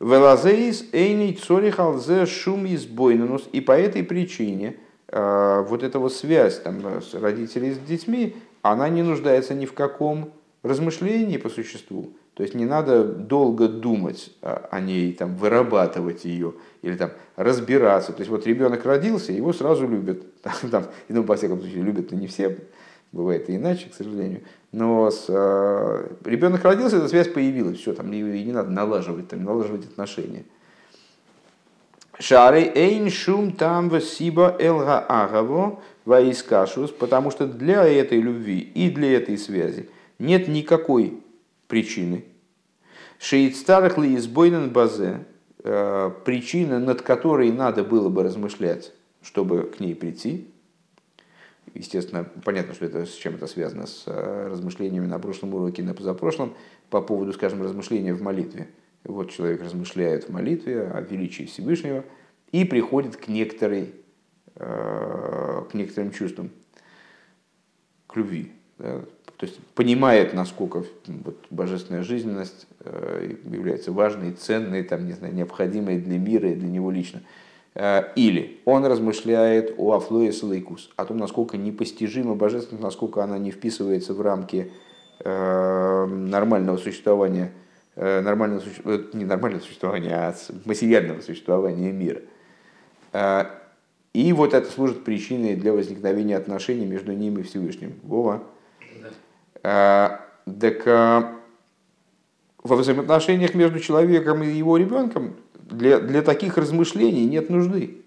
Велазеис 0.00 0.86
эйни 0.92 1.32
цорихал 1.32 1.98
зе 1.98 2.26
шум 2.26 2.66
избойнанус. 2.66 3.48
И 3.52 3.60
по 3.60 3.72
этой 3.72 4.02
причине 4.02 4.76
э, 5.08 5.64
вот 5.68 5.82
эта 5.82 5.98
вот 5.98 6.12
связь 6.12 6.60
там, 6.60 7.02
с 7.02 7.14
родителями 7.14 7.74
с 7.74 7.78
детьми, 7.78 8.36
она 8.62 8.88
не 8.88 9.02
нуждается 9.02 9.54
ни 9.54 9.66
в 9.66 9.72
каком 9.72 10.32
размышлении 10.62 11.36
по 11.36 11.48
существу. 11.48 12.12
То 12.38 12.44
есть 12.44 12.54
не 12.54 12.66
надо 12.66 13.02
долго 13.02 13.66
думать 13.66 14.30
о 14.42 14.78
ней, 14.78 15.12
там, 15.12 15.34
вырабатывать 15.34 16.24
ее 16.24 16.54
или 16.82 16.94
там, 16.94 17.10
разбираться. 17.34 18.12
То 18.12 18.20
есть 18.20 18.30
вот 18.30 18.46
ребенок 18.46 18.84
родился, 18.84 19.32
его 19.32 19.52
сразу 19.52 19.88
любят. 19.88 20.22
Там, 20.70 20.84
ну, 21.08 21.24
во 21.24 21.34
всяком 21.34 21.58
случае, 21.58 21.82
любят 21.82 22.12
не 22.12 22.28
все, 22.28 22.56
бывает 23.10 23.50
и 23.50 23.56
иначе, 23.56 23.88
к 23.88 23.94
сожалению. 23.94 24.42
Но 24.70 25.10
с, 25.10 25.24
э, 25.26 26.10
ребенок 26.24 26.62
родился, 26.62 26.98
эта 26.98 27.08
связь 27.08 27.26
появилась, 27.26 27.78
все, 27.78 27.92
там 27.92 28.12
и, 28.12 28.18
и 28.20 28.44
не 28.44 28.52
надо 28.52 28.70
налаживать, 28.70 29.26
там, 29.26 29.42
налаживать 29.42 29.86
отношения. 29.86 30.44
Шары 32.20 32.70
эйн 32.72 33.10
шум 33.10 33.50
там 33.50 33.88
васиба 33.88 34.54
элга 34.60 35.00
агаво 35.00 35.80
ваискашус, 36.04 36.92
потому 36.92 37.32
что 37.32 37.48
для 37.48 37.84
этой 37.84 38.20
любви 38.20 38.60
и 38.60 38.90
для 38.90 39.16
этой 39.16 39.36
связи 39.36 39.90
нет 40.20 40.46
никакой 40.46 41.20
причины. 41.68 42.24
Шеид 43.18 43.56
старых 43.56 43.98
ли 43.98 44.16
избойнен 44.16 44.70
базе, 44.70 45.26
э, 45.62 46.10
причина, 46.24 46.78
над 46.78 47.02
которой 47.02 47.52
надо 47.52 47.84
было 47.84 48.08
бы 48.08 48.22
размышлять, 48.22 48.92
чтобы 49.22 49.64
к 49.64 49.80
ней 49.80 49.94
прийти. 49.94 50.50
Естественно, 51.74 52.24
понятно, 52.44 52.74
что 52.74 52.86
это, 52.86 53.04
с 53.04 53.12
чем 53.12 53.34
это 53.34 53.46
связано, 53.46 53.86
с 53.86 54.04
э, 54.06 54.48
размышлениями 54.50 55.06
на 55.06 55.18
прошлом 55.18 55.54
уроке 55.54 55.82
на 55.82 55.94
позапрошлом 55.94 56.54
по 56.90 57.00
поводу, 57.00 57.32
скажем, 57.32 57.62
размышления 57.62 58.14
в 58.14 58.22
молитве. 58.22 58.68
Вот 59.04 59.30
человек 59.30 59.62
размышляет 59.62 60.24
в 60.24 60.32
молитве 60.32 60.82
о 60.82 61.00
величии 61.00 61.44
Всевышнего 61.44 62.04
и 62.52 62.64
приходит 62.64 63.16
к, 63.16 63.28
некоторой, 63.28 63.94
э, 64.54 65.62
к 65.70 65.74
некоторым 65.74 66.12
чувствам, 66.12 66.50
к 68.06 68.16
любви. 68.16 68.52
Да? 68.78 69.00
То 69.38 69.46
есть 69.46 69.58
понимает, 69.76 70.34
насколько 70.34 70.84
вот, 71.06 71.36
божественная 71.50 72.02
жизненность 72.02 72.66
э, 72.80 73.36
является 73.44 73.92
важной, 73.92 74.32
ценной, 74.32 74.82
там, 74.82 75.06
не 75.06 75.12
знаю, 75.12 75.32
необходимой 75.32 76.00
для 76.00 76.18
мира 76.18 76.50
и 76.50 76.56
для 76.56 76.68
него 76.68 76.90
лично. 76.90 77.22
Э, 77.76 78.02
или 78.16 78.58
он 78.64 78.84
размышляет 78.84 79.74
о 79.78 79.92
Афлое 79.92 80.32
Салайкус, 80.32 80.90
о 80.96 81.04
том, 81.04 81.18
насколько 81.18 81.56
непостижима 81.56 82.34
божественность, 82.34 82.82
насколько 82.82 83.22
она 83.22 83.38
не 83.38 83.52
вписывается 83.52 84.12
в 84.12 84.20
рамки 84.20 84.72
э, 85.20 86.06
нормального 86.06 86.76
существования, 86.76 87.52
нормального, 87.94 88.62
не 89.12 89.24
нормального 89.24 89.62
существования, 89.62 90.14
а 90.14 90.34
материального 90.64 91.20
существования 91.20 91.90
мира. 91.90 92.20
И 94.12 94.32
вот 94.32 94.54
это 94.54 94.70
служит 94.70 95.04
причиной 95.04 95.56
для 95.56 95.72
возникновения 95.72 96.36
отношений 96.36 96.86
между 96.86 97.12
ним 97.12 97.38
и 97.38 97.42
Всевышним. 97.42 97.94
Вова. 98.04 98.44
Э, 99.62 100.18
так 100.60 100.86
э, 100.86 101.22
во 102.62 102.76
взаимоотношениях 102.76 103.54
между 103.54 103.80
человеком 103.80 104.42
и 104.42 104.48
его 104.48 104.76
ребенком 104.76 105.36
для, 105.54 105.98
для 105.98 106.22
таких 106.22 106.56
размышлений 106.56 107.26
нет 107.26 107.50
нужды. 107.50 108.02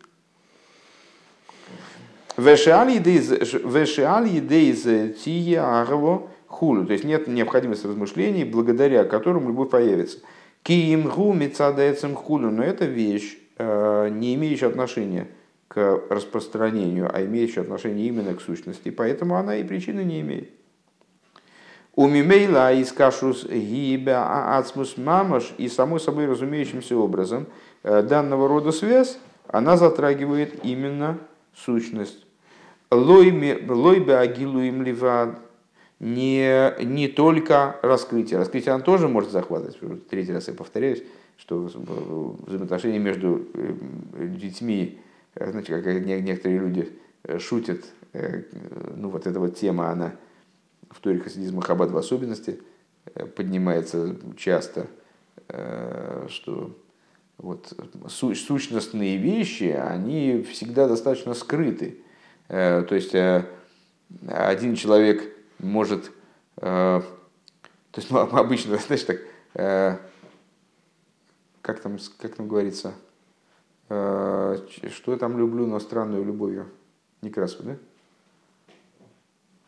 Хулю. 6.47 6.85
То 6.85 6.93
есть 6.93 7.05
нет 7.05 7.27
необходимости 7.27 7.85
размышлений, 7.87 8.43
благодаря 8.43 9.03
которым 9.03 9.47
любовь 9.47 9.69
появится. 9.69 10.19
Киимгу 10.63 11.33
мецадаецем 11.33 12.15
хулю. 12.15 12.49
Но 12.49 12.63
это 12.63 12.85
вещь, 12.85 13.37
э, 13.57 14.09
не 14.11 14.35
имеющая 14.35 14.67
отношения 14.67 15.27
к 15.67 16.01
распространению, 16.09 17.09
а 17.13 17.23
имеющая 17.23 17.61
отношение 17.61 18.07
именно 18.07 18.33
к 18.33 18.41
сущности. 18.41 18.89
Поэтому 18.89 19.37
она 19.37 19.57
и 19.57 19.63
причины 19.63 20.01
не 20.01 20.21
имеет. 20.21 20.49
У 21.93 22.07
Мимейла 22.07 22.73
из 22.73 22.93
кашус 22.93 23.45
гиба 23.45 24.57
ацмус 24.57 24.95
мамаш 24.95 25.53
и 25.57 25.67
самой 25.67 25.99
собой 25.99 26.25
разумеющимся 26.25 26.95
образом 26.95 27.47
э, 27.83 28.01
данного 28.01 28.47
рода 28.47 28.71
связь, 28.71 29.19
она 29.47 29.75
затрагивает 29.75 30.63
именно 30.63 31.17
сущность. 31.53 32.25
Лойбе 32.89 34.15
агилу 34.15 34.61
им 34.61 34.83
ливад 34.83 35.39
не, 35.99 36.81
не 36.81 37.09
только 37.09 37.75
раскрытие. 37.81 38.39
Раскрытие 38.39 38.73
она 38.73 38.83
тоже 38.83 39.09
может 39.09 39.31
захватывать. 39.31 39.77
Третий 40.09 40.31
раз 40.31 40.47
я 40.47 40.53
повторяюсь, 40.53 41.03
что 41.35 41.69
взаимоотношения 42.47 42.99
между 42.99 43.47
э, 43.53 43.73
детьми, 44.27 44.97
э, 45.35 45.51
знаете, 45.51 45.73
как 45.81 46.05
некоторые 46.05 46.59
люди 46.59 46.89
шутят, 47.39 47.83
ну 48.95 49.09
вот 49.09 49.27
эта 49.27 49.39
вот 49.39 49.55
тема, 49.55 49.89
она 49.89 50.13
в 50.91 50.99
Торе 50.99 51.19
хасидизма 51.19 51.61
Хаббат 51.61 51.91
в 51.91 51.97
особенности 51.97 52.61
э, 53.15 53.25
поднимается 53.25 54.15
часто, 54.37 54.87
э, 55.47 56.27
что 56.29 56.77
вот 57.37 57.73
сущностные 58.07 59.17
вещи, 59.17 59.63
они 59.63 60.43
всегда 60.43 60.87
достаточно 60.87 61.33
скрыты. 61.33 62.03
Э, 62.49 62.83
то 62.83 62.95
есть 62.95 63.15
один 64.27 64.75
человек 64.75 65.33
может, 65.57 66.11
то 66.55 67.03
есть 67.95 68.11
ну, 68.11 68.19
обычно, 68.31 68.77
знаешь, 68.77 69.03
так, 69.03 69.21
как 71.61 71.79
там, 71.79 71.97
как 72.17 72.35
там 72.35 72.47
говорится, 72.47 72.93
что 73.87 75.11
я 75.11 75.17
там 75.17 75.37
люблю, 75.37 75.65
но 75.65 75.79
странную 75.79 76.25
любовью. 76.25 76.69
Некрасу, 77.21 77.63
да? 77.63 77.77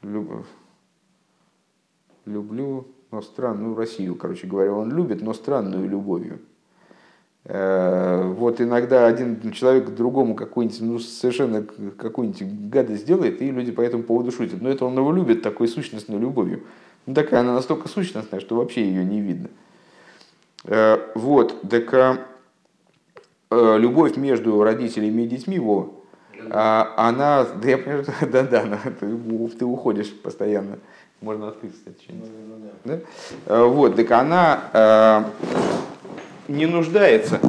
Любовь 0.01 0.47
люблю, 2.25 2.87
но 3.11 3.21
странную 3.21 3.75
Россию, 3.75 4.15
короче 4.15 4.47
говоря, 4.47 4.73
он 4.73 4.91
любит, 4.91 5.21
но 5.21 5.33
странную 5.33 5.87
любовью. 5.87 6.39
Э, 7.45 8.23
вот 8.23 8.61
иногда 8.61 9.05
один 9.05 9.51
человек 9.51 9.89
другому 9.89 10.35
какую-нибудь, 10.35 10.81
ну, 10.81 10.99
совершенно 10.99 11.63
какую-нибудь 11.63 12.69
гадость 12.69 13.05
делает, 13.05 13.41
и 13.41 13.51
люди 13.51 13.71
по 13.71 13.81
этому 13.81 14.03
поводу 14.03 14.31
шутят. 14.31 14.61
Но 14.61 14.69
это 14.69 14.85
он 14.85 14.97
его 14.97 15.11
любит 15.11 15.41
такой 15.41 15.67
сущностной 15.67 16.17
любовью. 16.17 16.63
Ну, 17.05 17.13
такая 17.13 17.41
она 17.41 17.53
настолько 17.53 17.89
сущностная, 17.89 18.39
что 18.39 18.55
вообще 18.55 18.85
ее 18.85 19.03
не 19.03 19.19
видно. 19.19 19.49
Э, 20.65 20.99
вот, 21.15 21.61
так 21.69 21.93
э, 23.51 23.77
любовь 23.77 24.15
между 24.15 24.63
родителями 24.63 25.23
и 25.23 25.27
детьми, 25.27 25.55
его, 25.55 26.03
а, 26.49 26.93
она, 26.97 27.45
да 27.45 27.69
я 27.69 27.77
понимаю, 27.77 28.05
да, 28.31 28.43
да, 28.43 28.79
ты, 28.99 29.49
ты 29.49 29.65
уходишь 29.65 30.13
постоянно. 30.13 30.79
Можно 31.23 31.47
открыть, 31.47 31.71
кстати, 31.73 32.03
что-нибудь. 32.03 32.29
Да? 32.83 32.99
Э, 33.45 33.63
вот, 33.63 33.95
так 33.95 34.11
она 34.11 34.63
э, 34.73 35.23
не 36.49 36.65
нуждается. 36.65 37.39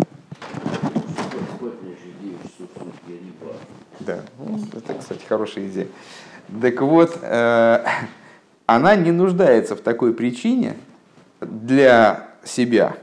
Да, 3.98 4.20
ну, 4.38 4.60
это, 4.72 4.94
кстати, 4.94 5.24
хорошая 5.28 5.66
идея. 5.66 5.88
Так 6.62 6.80
вот, 6.82 7.18
э, 7.20 7.84
она 8.66 8.94
не 8.94 9.10
нуждается 9.10 9.74
в 9.74 9.80
такой 9.80 10.14
причине 10.14 10.76
для 11.40 12.28
себя, 12.44 12.94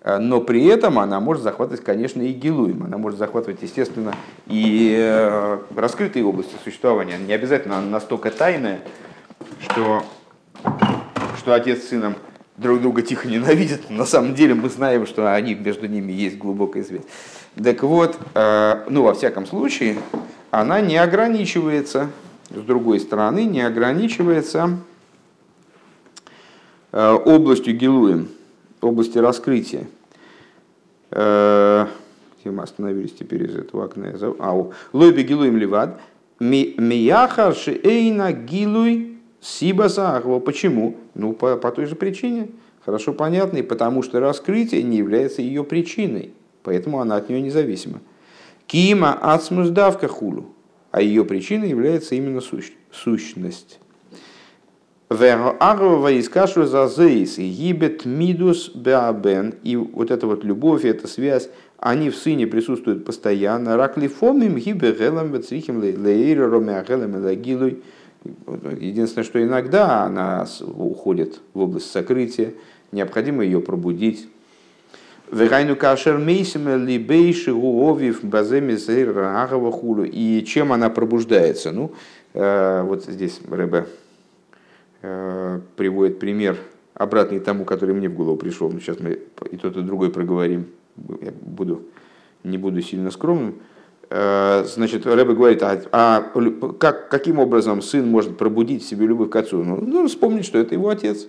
э, 0.00 0.18
но 0.18 0.40
при 0.40 0.66
этом 0.66 0.98
она 0.98 1.20
может 1.20 1.44
захватывать, 1.44 1.84
конечно, 1.84 2.20
и 2.20 2.32
гилуем. 2.32 2.82
Она 2.82 2.98
может 2.98 3.16
захватывать, 3.16 3.62
естественно, 3.62 4.16
и 4.48 4.92
э, 4.98 5.58
раскрытые 5.76 6.24
области 6.24 6.56
существования. 6.64 7.16
Не 7.16 7.32
обязательно 7.32 7.80
настолько 7.80 8.32
тайная, 8.32 8.80
что, 9.60 10.04
что 11.38 11.54
отец 11.54 11.82
с 11.82 11.88
сыном 11.88 12.14
друг 12.60 12.80
друга 12.80 13.02
тихо 13.02 13.26
ненавидят. 13.26 13.90
На 13.90 14.04
самом 14.04 14.34
деле 14.34 14.54
мы 14.54 14.68
знаем, 14.68 15.06
что 15.06 15.32
они, 15.32 15.54
между 15.54 15.86
ними 15.86 16.12
есть 16.12 16.36
глубокая 16.36 16.84
связь. 16.84 17.02
Так 17.62 17.82
вот, 17.82 18.18
э, 18.34 18.84
ну, 18.88 19.02
во 19.02 19.14
всяком 19.14 19.46
случае, 19.46 19.96
она 20.50 20.80
не 20.80 20.96
ограничивается, 20.96 22.10
с 22.50 22.60
другой 22.60 23.00
стороны, 23.00 23.44
не 23.44 23.62
ограничивается 23.62 24.78
э, 26.92 27.12
областью 27.12 27.76
Гилуем, 27.76 28.28
областью 28.80 29.22
раскрытия. 29.22 29.86
Э, 31.10 31.86
где 32.40 32.50
мы 32.50 32.62
остановились 32.62 33.12
теперь 33.12 33.44
из 33.44 33.56
этого 33.56 33.84
окна? 33.84 34.14
Ау. 34.38 34.72
Лойби 34.92 35.22
Гилуем 35.22 35.56
Левад. 35.56 36.00
Мияхар 36.38 37.54
Шейна 37.54 38.32
Гилуй 38.32 39.09
Сиба 39.40 39.88
Сахва. 39.88 40.38
Почему? 40.38 40.96
Ну, 41.14 41.32
по, 41.32 41.56
по 41.56 41.70
той 41.70 41.86
же 41.86 41.96
причине. 41.96 42.48
Хорошо 42.84 43.12
понятной, 43.12 43.62
потому 43.62 44.02
что 44.02 44.20
раскрытие 44.20 44.82
не 44.82 44.96
является 44.96 45.42
ее 45.42 45.64
причиной, 45.64 46.32
поэтому 46.62 47.00
она 47.00 47.16
от 47.16 47.28
нее 47.28 47.42
независима. 47.42 48.00
Кима 48.66 49.12
ацмуздавка 49.12 50.08
хулу, 50.08 50.46
а 50.90 51.02
ее 51.02 51.24
причиной 51.24 51.68
является 51.68 52.14
именно 52.14 52.40
сущ, 52.40 52.70
сущность. 52.90 53.80
Арва 55.10 56.18
искашу 56.18 56.66
за 56.66 56.86
зейс, 56.86 57.36
гибет 57.36 58.04
мидус 58.04 58.70
беабен. 58.74 59.56
И 59.64 59.74
вот 59.76 60.10
эта 60.12 60.26
вот 60.26 60.44
любовь, 60.44 60.84
эта 60.84 61.08
связь, 61.08 61.50
они 61.78 62.10
в 62.10 62.16
сыне 62.16 62.46
присутствуют 62.46 63.04
постоянно. 63.04 63.76
Раклифомим 63.76 64.54
гибе 64.56 64.92
гелам 64.92 65.32
бецрихим 65.32 65.80
лейра 65.80 66.48
ромя 66.48 66.84
гелам 66.86 67.22
лагилуй. 67.24 67.82
Единственное, 68.24 69.24
что 69.24 69.42
иногда 69.42 70.04
она 70.04 70.46
уходит 70.60 71.40
в 71.54 71.60
область 71.60 71.90
сокрытия, 71.90 72.52
необходимо 72.92 73.44
ее 73.44 73.60
пробудить. 73.60 74.28
Вегайну 75.30 75.76
кашер 75.76 76.18
мейсима 76.18 76.74
либейши 76.74 77.52
гуовив 77.52 78.24
баземи 78.24 78.76
хулу. 79.70 80.04
И 80.04 80.44
чем 80.44 80.72
она 80.72 80.90
пробуждается? 80.90 81.70
Ну, 81.70 81.92
э, 82.34 82.82
вот 82.82 83.04
здесь 83.04 83.40
Рэбе 83.48 83.86
э, 85.02 85.60
приводит 85.76 86.18
пример 86.18 86.56
обратный 86.94 87.38
тому, 87.38 87.64
который 87.64 87.94
мне 87.94 88.08
в 88.08 88.14
голову 88.14 88.36
пришел. 88.36 88.70
Сейчас 88.72 88.98
мы 88.98 89.20
и 89.50 89.56
тот, 89.56 89.76
и 89.76 89.82
другой 89.82 90.10
проговорим. 90.10 90.66
Я 91.22 91.32
буду, 91.40 91.84
не 92.42 92.58
буду 92.58 92.82
сильно 92.82 93.12
скромным. 93.12 93.54
Э, 94.10 94.64
значит, 94.66 95.06
Рэбе 95.06 95.34
говорит, 95.34 95.62
а, 95.62 95.80
а 95.92 96.20
как, 96.78 97.08
каким 97.08 97.38
образом 97.38 97.80
сын 97.80 98.06
может 98.06 98.36
пробудить 98.36 98.84
в 98.84 98.88
себе 98.88 99.06
любовь 99.06 99.30
к 99.30 99.36
отцу? 99.36 99.64
Ну, 99.64 99.76
ну 99.80 100.06
вспомнить, 100.06 100.44
что 100.44 100.58
это 100.58 100.74
его 100.74 100.88
отец. 100.88 101.26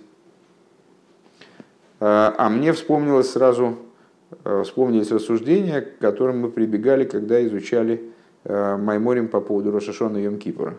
А 2.03 2.49
мне 2.49 2.73
вспомнилось 2.73 3.29
сразу 3.29 3.77
Э, 4.43 4.63
вспомнились 4.63 5.11
рассуждения, 5.11 5.81
к 5.81 5.97
которым 5.99 6.39
мы 6.39 6.49
прибегали, 6.49 7.03
когда 7.03 7.45
изучали 7.45 8.01
э, 8.43 8.77
Майморим 8.77 9.27
по 9.27 9.41
поводу 9.41 9.71
Рошашона 9.71 10.17
и 10.17 10.25
Йом-Кипура. 10.25 10.75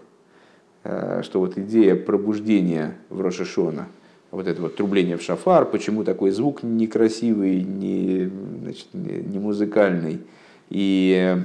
Э, 0.85 1.21
что 1.23 1.41
вот 1.41 1.59
идея 1.59 1.95
пробуждения 1.95 2.97
в 3.11 3.21
Рошашона, 3.21 3.89
вот 4.31 4.47
это 4.47 4.63
вот 4.63 4.77
трубление 4.77 5.17
в 5.19 5.23
шафар, 5.23 5.67
почему 5.67 6.05
такой 6.05 6.31
звук 6.31 6.63
некрасивый, 6.63 7.63
не, 7.63 8.31
значит, 8.63 8.89
не 8.93 9.39
музыкальный 9.39 10.21
и 10.71 11.37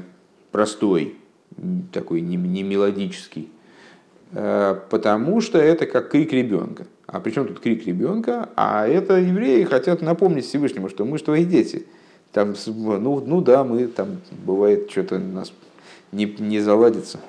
простой, 0.51 1.15
такой 1.91 2.21
не, 2.21 2.35
не 2.35 2.63
мелодический, 2.63 3.49
потому 4.31 5.41
что 5.41 5.57
это 5.57 5.85
как 5.85 6.09
крик 6.09 6.33
ребенка. 6.33 6.87
А 7.05 7.19
причем 7.19 7.47
тут 7.47 7.59
крик 7.59 7.85
ребенка? 7.87 8.49
А 8.55 8.85
это 8.85 9.17
евреи 9.17 9.63
хотят 9.63 10.01
напомнить 10.01 10.45
Всевышнему, 10.45 10.89
что 10.89 11.05
мы 11.05 11.17
же 11.17 11.23
твои 11.23 11.45
дети– 11.45 11.85
там, 12.37 12.53
ну, 12.67 13.19
ну 13.19 13.41
да, 13.41 13.63
мы 13.63 13.87
там 13.87 14.17
бывает 14.45 14.91
что-то 14.91 15.15
у 15.15 15.19
нас 15.19 15.51
не, 16.11 16.25
не 16.25 16.59
заладится. 16.59 17.19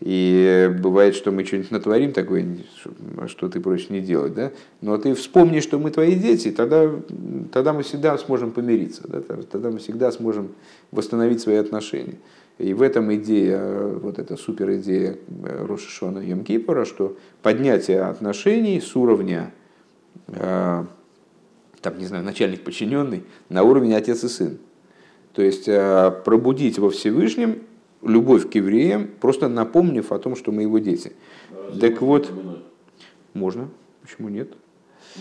И 0.00 0.68
бывает, 0.82 1.14
что 1.14 1.30
мы 1.30 1.44
что-нибудь 1.44 1.70
натворим 1.70 2.12
такое, 2.12 2.44
что 3.28 3.48
ты 3.48 3.60
проще 3.60 3.86
не 3.90 4.00
делать, 4.00 4.34
да? 4.34 4.50
Но 4.80 4.98
ты 4.98 5.14
вспомни, 5.14 5.60
что 5.60 5.78
мы 5.78 5.92
твои 5.92 6.16
дети, 6.16 6.50
тогда, 6.50 6.90
тогда 7.52 7.72
мы 7.72 7.84
всегда 7.84 8.18
сможем 8.18 8.50
помириться, 8.50 9.02
да? 9.06 9.20
тогда 9.20 9.70
мы 9.70 9.78
всегда 9.78 10.10
сможем 10.10 10.50
восстановить 10.90 11.40
свои 11.40 11.56
отношения. 11.56 12.16
И 12.58 12.74
в 12.74 12.82
этом 12.82 13.12
идея, 13.14 13.86
вот 13.86 14.18
эта 14.18 14.36
супер 14.36 14.74
идея 14.74 15.18
э, 15.44 15.66
Рошишона 15.66 16.18
Йом-Кипора, 16.18 16.84
что 16.84 17.16
поднятие 17.42 18.02
отношений 18.02 18.80
с 18.80 18.94
уровня 18.94 19.52
э, 20.28 20.84
там, 21.82 21.98
не 21.98 22.06
знаю, 22.06 22.24
начальник 22.24 22.62
подчиненный, 22.62 23.24
на 23.48 23.64
уровне 23.64 23.96
отец 23.96 24.24
и 24.24 24.28
сын. 24.28 24.58
То 25.34 25.42
есть 25.42 25.66
э, 25.66 26.12
пробудить 26.24 26.78
во 26.78 26.90
Всевышнем 26.90 27.62
любовь 28.02 28.48
к 28.48 28.54
евреям, 28.54 29.10
просто 29.20 29.48
напомнив 29.48 30.12
о 30.12 30.18
том, 30.18 30.36
что 30.36 30.52
мы 30.52 30.62
его 30.62 30.78
дети. 30.78 31.12
А 31.50 31.76
так 31.78 32.00
вот, 32.00 32.30
можно, 33.34 33.68
почему 34.02 34.28
нет? 34.28 34.52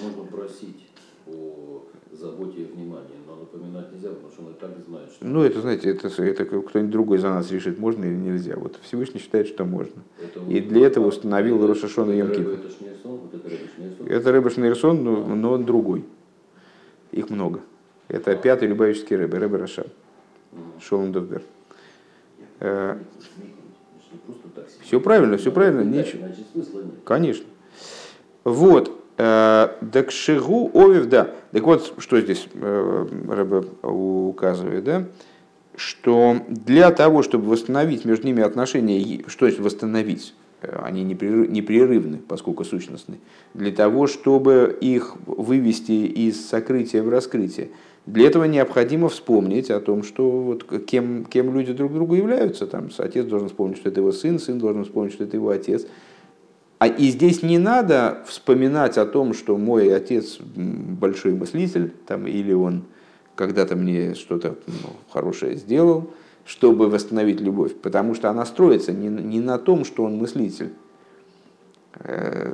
Можно 0.01 0.23
просить 0.23 0.87
о 1.25 1.83
заботе 2.17 2.61
и 2.61 2.65
внимании, 2.65 3.17
но 3.27 3.35
напоминать 3.35 3.91
нельзя, 3.91 4.09
потому 4.09 4.31
что 4.31 4.43
он 4.43 4.51
и 4.51 4.53
так 4.55 4.71
знает, 4.87 5.11
что... 5.11 5.25
Ну, 5.25 5.43
это, 5.43 5.61
знаете, 5.61 5.89
это, 5.89 6.07
это 6.23 6.45
кто-нибудь 6.45 6.91
другой 6.91 7.17
за 7.17 7.29
нас 7.29 7.51
решит, 7.51 7.79
можно 7.79 8.03
или 8.05 8.15
нельзя. 8.15 8.55
Вот 8.55 8.77
Всевышний 8.83 9.19
считает, 9.19 9.47
что 9.47 9.65
можно. 9.65 10.01
Это 10.21 10.39
и 10.39 10.59
вот 10.59 10.69
для 10.69 10.87
этого 10.87 11.07
установил 11.07 11.65
Рошашона 11.65 12.11
Йом 12.11 12.31
Это 12.31 12.43
ж 12.43 12.73
не 12.81 12.89
сон, 13.01 13.19
вот 13.19 13.33
это 13.33 14.13
Это 14.13 14.31
Рыбашный 14.31 14.75
сон, 14.75 15.03
но, 15.03 15.25
но 15.35 15.53
он 15.53 15.65
другой. 15.65 16.05
Их 17.11 17.29
много. 17.29 17.61
Это 18.07 18.35
пятый 18.35 18.67
любавический 18.67 19.15
рыбы, 19.15 19.39
рыба 19.39 19.57
Раша. 19.57 19.85
Шолом 20.81 21.11
Довбер. 21.11 21.43
Все 24.81 24.99
правильно, 24.99 25.37
все 25.37 25.51
правильно. 25.51 25.81
Ничего. 25.81 26.27
Конечно. 27.05 27.45
Вот. 28.43 29.00
Э, 29.23 29.69
Дакшигу 29.81 30.71
овив, 30.73 31.07
да. 31.07 31.29
Так 31.51 31.61
вот, 31.61 31.93
что 31.99 32.19
здесь 32.19 32.47
э, 32.55 33.07
Рэбе 33.29 33.67
указывает, 33.83 34.83
да? 34.83 35.03
Что 35.75 36.37
для 36.47 36.89
того, 36.89 37.21
чтобы 37.21 37.47
восстановить 37.49 38.03
между 38.03 38.25
ними 38.25 38.41
отношения, 38.41 39.23
что 39.27 39.45
есть 39.45 39.59
восстановить? 39.59 40.33
они 40.83 41.03
непрерывны, 41.03 42.19
поскольку 42.27 42.63
сущностны, 42.63 43.17
для 43.55 43.71
того, 43.71 44.05
чтобы 44.05 44.77
их 44.79 45.15
вывести 45.25 46.05
из 46.05 46.47
сокрытия 46.47 47.01
в 47.01 47.09
раскрытие. 47.09 47.69
Для 48.05 48.27
этого 48.27 48.43
необходимо 48.43 49.09
вспомнить 49.09 49.71
о 49.71 49.79
том, 49.79 50.03
что 50.03 50.29
вот 50.29 50.85
кем, 50.85 51.25
кем 51.25 51.51
люди 51.55 51.73
друг 51.73 51.93
другу 51.93 52.13
являются. 52.13 52.67
Там, 52.67 52.89
отец 52.95 53.25
должен 53.25 53.47
вспомнить, 53.49 53.77
что 53.77 53.89
это 53.89 54.01
его 54.01 54.11
сын, 54.11 54.37
сын 54.37 54.59
должен 54.59 54.83
вспомнить, 54.83 55.13
что 55.13 55.23
это 55.23 55.35
его 55.35 55.49
отец. 55.49 55.87
А 56.81 56.87
и 56.87 57.09
здесь 57.09 57.43
не 57.43 57.59
надо 57.59 58.23
вспоминать 58.25 58.97
о 58.97 59.05
том, 59.05 59.35
что 59.35 59.55
мой 59.55 59.95
отец 59.95 60.39
большой 60.39 61.35
мыслитель, 61.35 61.93
там, 62.07 62.25
или 62.25 62.53
он 62.53 62.85
когда-то 63.35 63.75
мне 63.75 64.15
что-то 64.15 64.55
ну, 64.65 64.89
хорошее 65.11 65.57
сделал, 65.57 66.09
чтобы 66.43 66.89
восстановить 66.89 67.39
любовь, 67.39 67.75
потому 67.75 68.15
что 68.15 68.31
она 68.31 68.47
строится 68.47 68.93
не, 68.93 69.09
не 69.09 69.39
на 69.39 69.59
том, 69.59 69.85
что 69.85 70.05
он 70.05 70.17
мыслитель, 70.17 70.73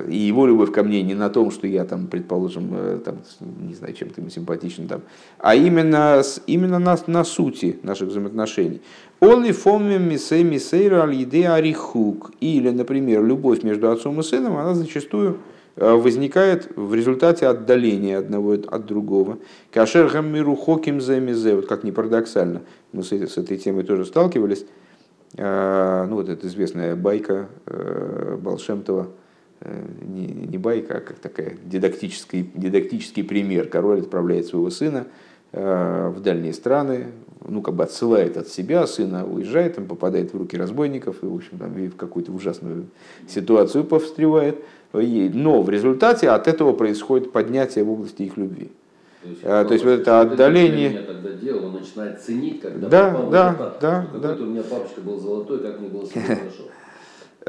и 0.09 0.17
его 0.17 0.47
любовь 0.47 0.71
ко 0.71 0.83
мне 0.83 1.03
не 1.03 1.13
на 1.13 1.29
том, 1.29 1.51
что 1.51 1.67
я 1.67 1.85
там, 1.85 2.07
предположим, 2.07 2.69
э, 2.73 2.99
там, 3.05 3.17
не 3.61 3.75
знаю, 3.75 3.93
чем-то 3.93 4.21
ему 4.21 4.29
симпатичен, 4.29 4.87
там, 4.87 5.01
а 5.37 5.55
именно, 5.55 6.23
именно 6.47 6.79
на, 6.79 6.97
на 7.07 7.23
сути 7.23 7.79
наших 7.83 8.09
взаимоотношений. 8.09 8.81
Оли 9.19 9.51
фомим 9.51 10.09
мисей 10.09 10.43
мисейра 10.43 11.03
аль 11.03 11.45
арихук. 11.45 12.31
Или, 12.39 12.71
например, 12.71 13.23
любовь 13.23 13.63
между 13.63 13.91
отцом 13.91 14.19
и 14.19 14.23
сыном, 14.23 14.57
она 14.57 14.73
зачастую 14.73 15.37
Э, 15.79 15.93
возникает 15.93 16.69
в 16.75 16.93
результате 16.95 17.45
отдаления 17.45 18.17
одного 18.17 18.53
от 18.53 18.85
другого. 18.87 19.37
Кашер 19.71 20.09
гаммиру 20.09 20.55
хоким 20.55 20.99
замизе, 20.99 21.55
вот 21.55 21.67
как 21.67 21.83
ни 21.83 21.91
парадоксально, 21.91 22.63
мы 22.93 23.03
с, 23.03 23.11
с 23.11 23.37
этой 23.37 23.57
темой 23.57 23.83
тоже 23.83 24.05
сталкивались. 24.05 24.65
Э, 25.37 26.05
ну 26.09 26.15
вот 26.15 26.29
эта 26.29 26.47
известная 26.47 26.95
байка 26.95 27.47
э, 27.67 28.37
Балшемтова, 28.41 29.09
не, 29.61 30.25
не 30.25 30.57
байка, 30.57 30.97
а 30.97 31.01
как 31.01 31.19
такая 31.19 31.55
дидактический, 31.65 32.49
дидактический 32.53 33.23
пример. 33.23 33.67
Король 33.67 34.01
отправляет 34.01 34.47
своего 34.47 34.69
сына 34.69 35.07
в 35.53 36.19
дальние 36.19 36.53
страны, 36.53 37.07
ну, 37.47 37.61
как 37.61 37.75
бы 37.75 37.83
отсылает 37.83 38.37
от 38.37 38.49
себя 38.49 38.85
сына, 38.85 39.25
уезжает, 39.25 39.77
он 39.77 39.85
попадает 39.85 40.33
в 40.33 40.37
руки 40.37 40.57
разбойников 40.57 41.23
и, 41.23 41.25
в 41.25 41.35
общем, 41.35 41.57
там, 41.57 41.71
в 41.71 41.95
какую-то 41.95 42.31
ужасную 42.31 42.87
ситуацию 43.27 43.83
повстревает. 43.83 44.63
Но 44.93 45.61
в 45.61 45.69
результате 45.69 46.29
от 46.29 46.47
этого 46.47 46.73
происходит 46.73 47.31
поднятие 47.31 47.83
в 47.83 47.91
области 47.91 48.23
их 48.23 48.37
любви. 48.37 48.71
То 49.21 49.29
есть, 49.29 49.41
а, 49.43 49.65
то 49.65 49.73
есть 49.73 49.85
вот 49.85 49.91
это 49.91 50.21
отдаление. 50.21 50.93
Это 50.93 51.13
тогда 51.13 51.33
делал, 51.33 51.65
он 51.65 51.73
начинает 51.73 52.21
ценить, 52.21 52.61
когда 52.61 52.87
да, 52.87 53.11
попал 53.11 53.29
да, 53.29 53.55
да, 53.59 53.77
да, 53.81 54.05
Какой-то 54.05 54.43
у 54.43 54.45
меня 54.45 54.63
папочка 54.63 55.01
был 55.01 55.19
золотой, 55.19 55.59
как 55.59 55.79
мне 55.79 55.89
было 55.89 56.07
хорошо. 56.07 56.63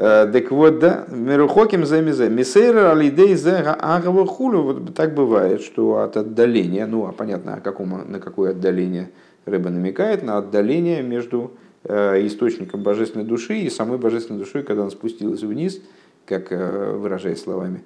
Э, 0.01 0.29
так 0.31 0.49
вот, 0.49 0.79
да, 0.79 1.05
Мерухоким 1.09 1.85
за 1.85 2.01
мизе. 2.01 2.29
Мисейра 2.29 2.93
алидей 2.93 3.35
за 3.35 3.73
агава 3.73 4.25
хулю. 4.25 4.61
Вот 4.61 4.95
так 4.95 5.13
бывает, 5.13 5.61
что 5.61 5.97
от 5.97 6.15
отдаления, 6.15 6.87
ну, 6.87 7.05
а 7.05 7.11
понятно, 7.11 7.55
о 7.55 7.59
каком, 7.59 8.09
на 8.09 8.19
какое 8.21 8.51
отдаление 8.51 9.11
рыба 9.45 9.69
намекает, 9.69 10.23
на 10.23 10.37
отдаление 10.37 11.03
между 11.03 11.51
э, 11.83 12.25
источником 12.25 12.81
божественной 12.81 13.25
души 13.25 13.57
и 13.57 13.69
самой 13.69 13.97
божественной 13.97 14.39
душой, 14.39 14.63
когда 14.63 14.83
она 14.83 14.91
спустилась 14.91 15.41
вниз, 15.41 15.81
как 16.25 16.53
э, 16.53 16.93
выражаясь 16.95 17.41
словами 17.41 17.83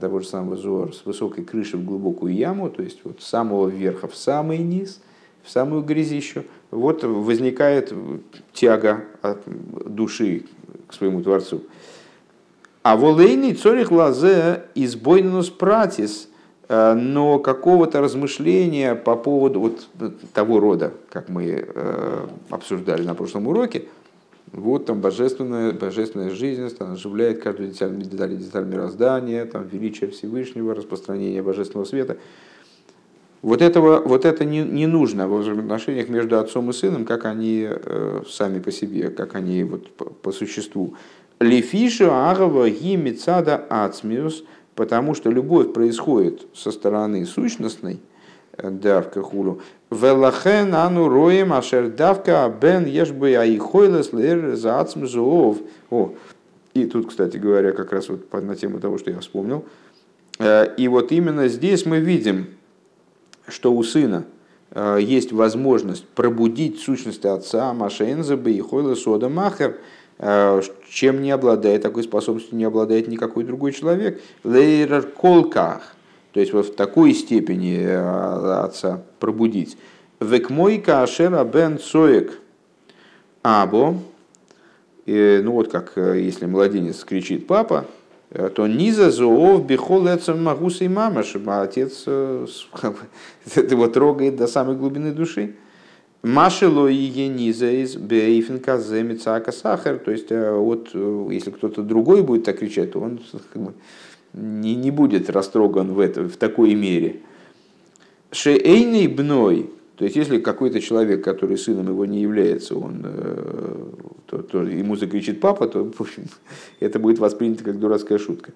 того 0.00 0.20
же 0.20 0.28
самого 0.28 0.56
Зуар, 0.56 0.94
с 0.94 1.04
высокой 1.04 1.44
крыши 1.44 1.76
в 1.76 1.84
глубокую 1.84 2.32
яму, 2.32 2.70
то 2.70 2.84
есть 2.84 3.00
вот 3.02 3.20
с 3.20 3.26
самого 3.26 3.68
верха 3.68 4.06
в 4.06 4.14
самый 4.14 4.58
низ, 4.58 5.02
в 5.42 5.50
самую 5.50 5.82
грязищу, 5.82 6.44
вот 6.70 7.02
возникает 7.02 7.92
тяга 8.52 9.04
от 9.22 9.42
души 9.92 10.44
к 10.88 10.94
своему 10.94 11.22
Творцу. 11.22 11.62
А 12.82 12.96
волейный 12.96 13.54
цорих 13.54 13.92
лазе 13.92 14.64
избойнус 14.74 15.50
пратис, 15.50 16.28
э, 16.68 16.94
но 16.94 17.38
какого-то 17.38 18.00
размышления 18.00 18.94
по 18.94 19.14
поводу 19.14 19.60
вот 19.60 19.86
того 20.34 20.58
рода, 20.58 20.92
как 21.10 21.28
мы 21.28 21.64
э, 21.66 22.26
обсуждали 22.50 23.02
на 23.02 23.14
прошлом 23.14 23.46
уроке, 23.46 23.84
Вот 24.52 24.84
там 24.84 25.00
божественная, 25.00 25.72
божественная 25.72 26.30
жизненность, 26.30 26.80
она 26.80 26.92
оживляет 26.92 27.42
каждую 27.42 27.70
деталь, 27.70 27.96
деталь, 27.96 28.36
деталь 28.36 28.66
мироздания, 28.66 29.46
там 29.46 29.66
величие 29.66 30.10
Всевышнего, 30.10 30.74
распространение 30.74 31.42
божественного 31.42 31.86
света. 31.86 32.18
Вот, 33.42 33.60
этого, 33.60 34.00
вот 34.00 34.24
это 34.24 34.44
не, 34.44 34.62
не 34.62 34.86
нужно 34.86 35.26
в 35.26 35.58
отношениях 35.58 36.08
между 36.08 36.38
отцом 36.38 36.70
и 36.70 36.72
сыном, 36.72 37.04
как 37.04 37.24
они 37.24 37.66
э, 37.68 38.22
сами 38.28 38.60
по 38.60 38.70
себе, 38.70 39.10
как 39.10 39.34
они 39.34 39.64
вот 39.64 39.90
по, 39.90 40.04
по 40.04 40.30
существу. 40.30 40.94
Лефишу 41.40 42.12
агава 42.12 42.70
ги 42.70 42.94
мецада 42.94 43.56
ацмиус, 43.68 44.44
потому 44.76 45.14
что 45.14 45.28
любовь 45.28 45.72
происходит 45.72 46.46
со 46.54 46.70
стороны 46.70 47.26
сущностной, 47.26 48.00
э, 48.56 48.70
давка 48.70 49.22
хулу. 49.22 49.60
Велахен 49.90 50.72
ану 50.72 51.08
роем 51.08 51.52
ашер 51.52 51.90
давка 51.90 52.48
бен 52.62 52.86
ешбы 52.86 53.34
аихойлес 53.34 54.12
лер 54.12 54.54
за 54.54 54.78
ацмзуов. 54.78 55.58
О, 55.90 56.14
и 56.74 56.86
тут, 56.86 57.08
кстати 57.08 57.38
говоря, 57.38 57.72
как 57.72 57.92
раз 57.92 58.08
вот 58.08 58.32
на 58.32 58.54
тему 58.54 58.78
того, 58.78 58.98
что 58.98 59.10
я 59.10 59.18
вспомнил. 59.18 59.64
Э, 60.38 60.72
и 60.76 60.86
вот 60.86 61.10
именно 61.10 61.48
здесь 61.48 61.84
мы 61.86 61.98
видим, 61.98 62.46
что 63.52 63.72
у 63.72 63.82
сына 63.82 64.24
э, 64.70 64.98
есть 65.00 65.32
возможность 65.32 66.06
пробудить 66.08 66.80
сущность 66.80 67.24
отца 67.24 67.72
Машензабы 67.74 68.52
и 68.52 68.60
Хойла 68.60 68.94
Сода 68.94 69.28
Махер, 69.28 69.78
э, 70.18 70.62
чем 70.90 71.22
не 71.22 71.30
обладает 71.30 71.82
такой 71.82 72.02
способностью, 72.02 72.56
не 72.56 72.64
обладает 72.64 73.08
никакой 73.08 73.44
другой 73.44 73.72
человек. 73.72 74.20
Лейрер 74.42 75.02
Колках, 75.02 75.94
то 76.32 76.40
есть 76.40 76.52
вот 76.52 76.66
в 76.66 76.74
такой 76.74 77.12
степени 77.14 77.78
э, 77.78 78.62
отца 78.64 79.02
пробудить. 79.20 79.76
Векмойка 80.18 81.02
Ашера 81.02 81.44
Бен 81.44 81.78
Соек 81.78 82.38
Або, 83.42 83.98
ну 85.04 85.52
вот 85.52 85.68
как 85.68 85.94
если 85.96 86.46
младенец 86.46 87.02
кричит 87.02 87.48
папа, 87.48 87.86
то 88.32 88.66
низа 88.66 89.10
зоов 89.10 89.66
бихол 89.66 90.08
магуса 90.36 90.84
и 90.84 90.88
мамаш, 90.88 91.36
а 91.46 91.62
отец 91.62 92.04
э, 92.06 92.46
его 93.56 93.88
трогает 93.88 94.36
до 94.36 94.46
самой 94.46 94.76
глубины 94.76 95.12
души. 95.12 95.56
Машило 96.22 96.86
и 96.86 96.94
ениза 96.94 97.70
из 97.70 97.96
бейфенка 97.96 98.78
земицака 98.78 99.50
сахар. 99.50 99.98
То 99.98 100.12
есть, 100.12 100.30
э, 100.30 100.54
вот, 100.54 100.94
если 101.30 101.50
кто-то 101.50 101.82
другой 101.82 102.22
будет 102.22 102.44
так 102.44 102.58
кричать, 102.58 102.92
то 102.92 103.00
он 103.00 103.20
не, 104.32 104.76
не 104.76 104.90
будет 104.90 105.28
растроган 105.28 105.92
в, 105.92 106.00
это, 106.00 106.22
в 106.22 106.36
такой 106.36 106.74
мере. 106.74 107.20
Шеэйный 108.30 109.08
бной, 109.08 109.70
то 109.96 110.04
есть, 110.04 110.16
если 110.16 110.38
какой-то 110.38 110.80
человек, 110.80 111.22
который 111.22 111.58
сыном 111.58 111.88
его 111.88 112.06
не 112.06 112.22
является, 112.22 112.76
он, 112.76 113.02
э, 113.04 113.84
то, 114.26 114.38
то 114.38 114.62
ему 114.62 114.96
закричит 114.96 115.40
папа, 115.40 115.68
то 115.68 115.90
общем, 115.98 116.24
это 116.80 116.98
будет 116.98 117.18
воспринято 117.18 117.64
как 117.64 117.78
дурацкая 117.78 118.18
шутка. 118.18 118.52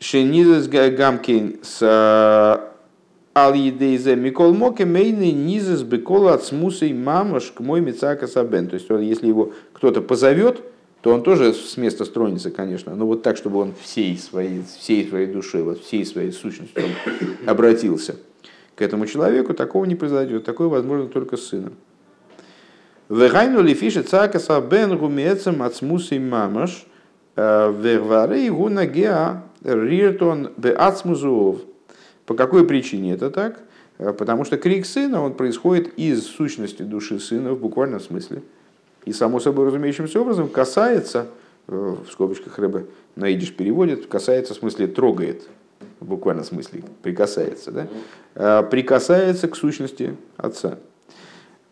Шенизес 0.00 0.68
гамкин 0.68 1.58
с 1.62 1.82
ал 3.34 3.54
едейзе 3.54 4.16
микол 4.16 4.52
моке 4.52 4.84
мейны 4.84 5.30
низес 5.30 5.82
бекола 5.82 6.34
от 6.34 6.44
смусой 6.44 6.92
мамаш 6.92 7.52
к 7.52 7.60
мой 7.60 7.80
мецака 7.80 8.26
сабен. 8.26 8.66
То 8.66 8.74
есть, 8.74 8.90
он, 8.90 9.00
если 9.00 9.28
его 9.28 9.52
кто-то 9.72 10.00
позовет, 10.00 10.60
то 11.02 11.14
он 11.14 11.22
тоже 11.22 11.54
с 11.54 11.76
места 11.76 12.04
стронется, 12.04 12.50
конечно, 12.50 12.96
но 12.96 13.06
вот 13.06 13.22
так, 13.22 13.36
чтобы 13.36 13.60
он 13.60 13.74
всей 13.80 14.18
своей, 14.18 14.64
всей 14.64 15.08
своей 15.08 15.28
душой, 15.28 15.62
вот 15.62 15.84
всей 15.84 16.04
своей 16.04 16.32
сущностью 16.32 16.82
обратился– 17.46 18.16
к 18.78 18.82
этому 18.82 19.06
человеку, 19.06 19.54
такого 19.54 19.84
не 19.86 19.96
произойдет. 19.96 20.44
Такое 20.44 20.68
возможно 20.68 21.08
только 21.08 21.36
с 21.36 21.48
сыном. 21.48 21.74
Вегайну 23.08 23.60
ли 23.60 23.74
фиши 23.74 24.02
цакаса 24.02 24.60
бен 24.60 24.96
гумецем 24.96 25.62
ацмусей 25.62 26.20
мамаш 26.20 26.86
э, 27.34 27.74
вервары 27.76 28.48
гуна 28.50 28.86
геа 28.86 29.42
риртон 29.64 30.52
бе 30.56 30.70
ацмузуов. 30.70 31.58
По 32.24 32.34
какой 32.34 32.64
причине 32.66 33.14
это 33.14 33.30
так? 33.30 33.58
Э, 33.98 34.12
потому 34.12 34.44
что 34.44 34.56
крик 34.56 34.86
сына, 34.86 35.22
он 35.22 35.34
происходит 35.34 35.98
из 35.98 36.24
сущности 36.24 36.82
души 36.82 37.18
сына 37.18 37.54
в 37.54 37.58
буквальном 37.58 37.98
смысле. 37.98 38.42
И 39.04 39.12
само 39.12 39.40
собой 39.40 39.66
разумеющимся 39.66 40.20
образом 40.20 40.48
касается, 40.48 41.26
э, 41.66 41.96
в 42.06 42.12
скобочках 42.12 42.56
рыбы 42.60 42.86
на 43.16 43.24
переводит, 43.34 44.06
касается 44.06 44.54
в 44.54 44.58
смысле 44.58 44.86
трогает, 44.86 45.48
в 46.00 46.06
буквальном 46.06 46.44
смысле 46.44 46.82
прикасается, 47.02 47.70
да? 47.70 47.88
Э, 48.34 48.62
прикасается 48.62 49.48
к 49.48 49.56
сущности 49.56 50.16
Отца. 50.36 50.78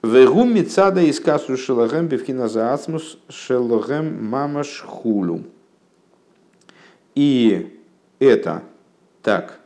Вегум 0.02 0.54
мецада 0.54 1.00
из 1.00 1.20
касу 1.20 1.56
шелагем 1.56 2.06
бевхина 2.06 2.48
заацмус 2.48 3.18
шелагем 3.28 4.24
мамаш 4.24 4.82
хулу. 4.82 5.42
И 7.14 7.80
это 8.18 8.62
так, 9.22 9.58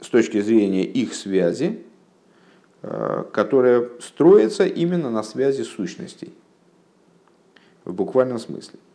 с 0.00 0.08
точки 0.08 0.40
зрения 0.40 0.84
их 0.84 1.14
связи, 1.14 1.84
э, 2.82 3.24
которая 3.32 3.88
строится 4.00 4.64
именно 4.64 5.10
на 5.10 5.22
связи 5.22 5.62
сущностей. 5.62 6.32
В 7.84 7.92
буквальном 7.92 8.38
смысле. 8.38 8.78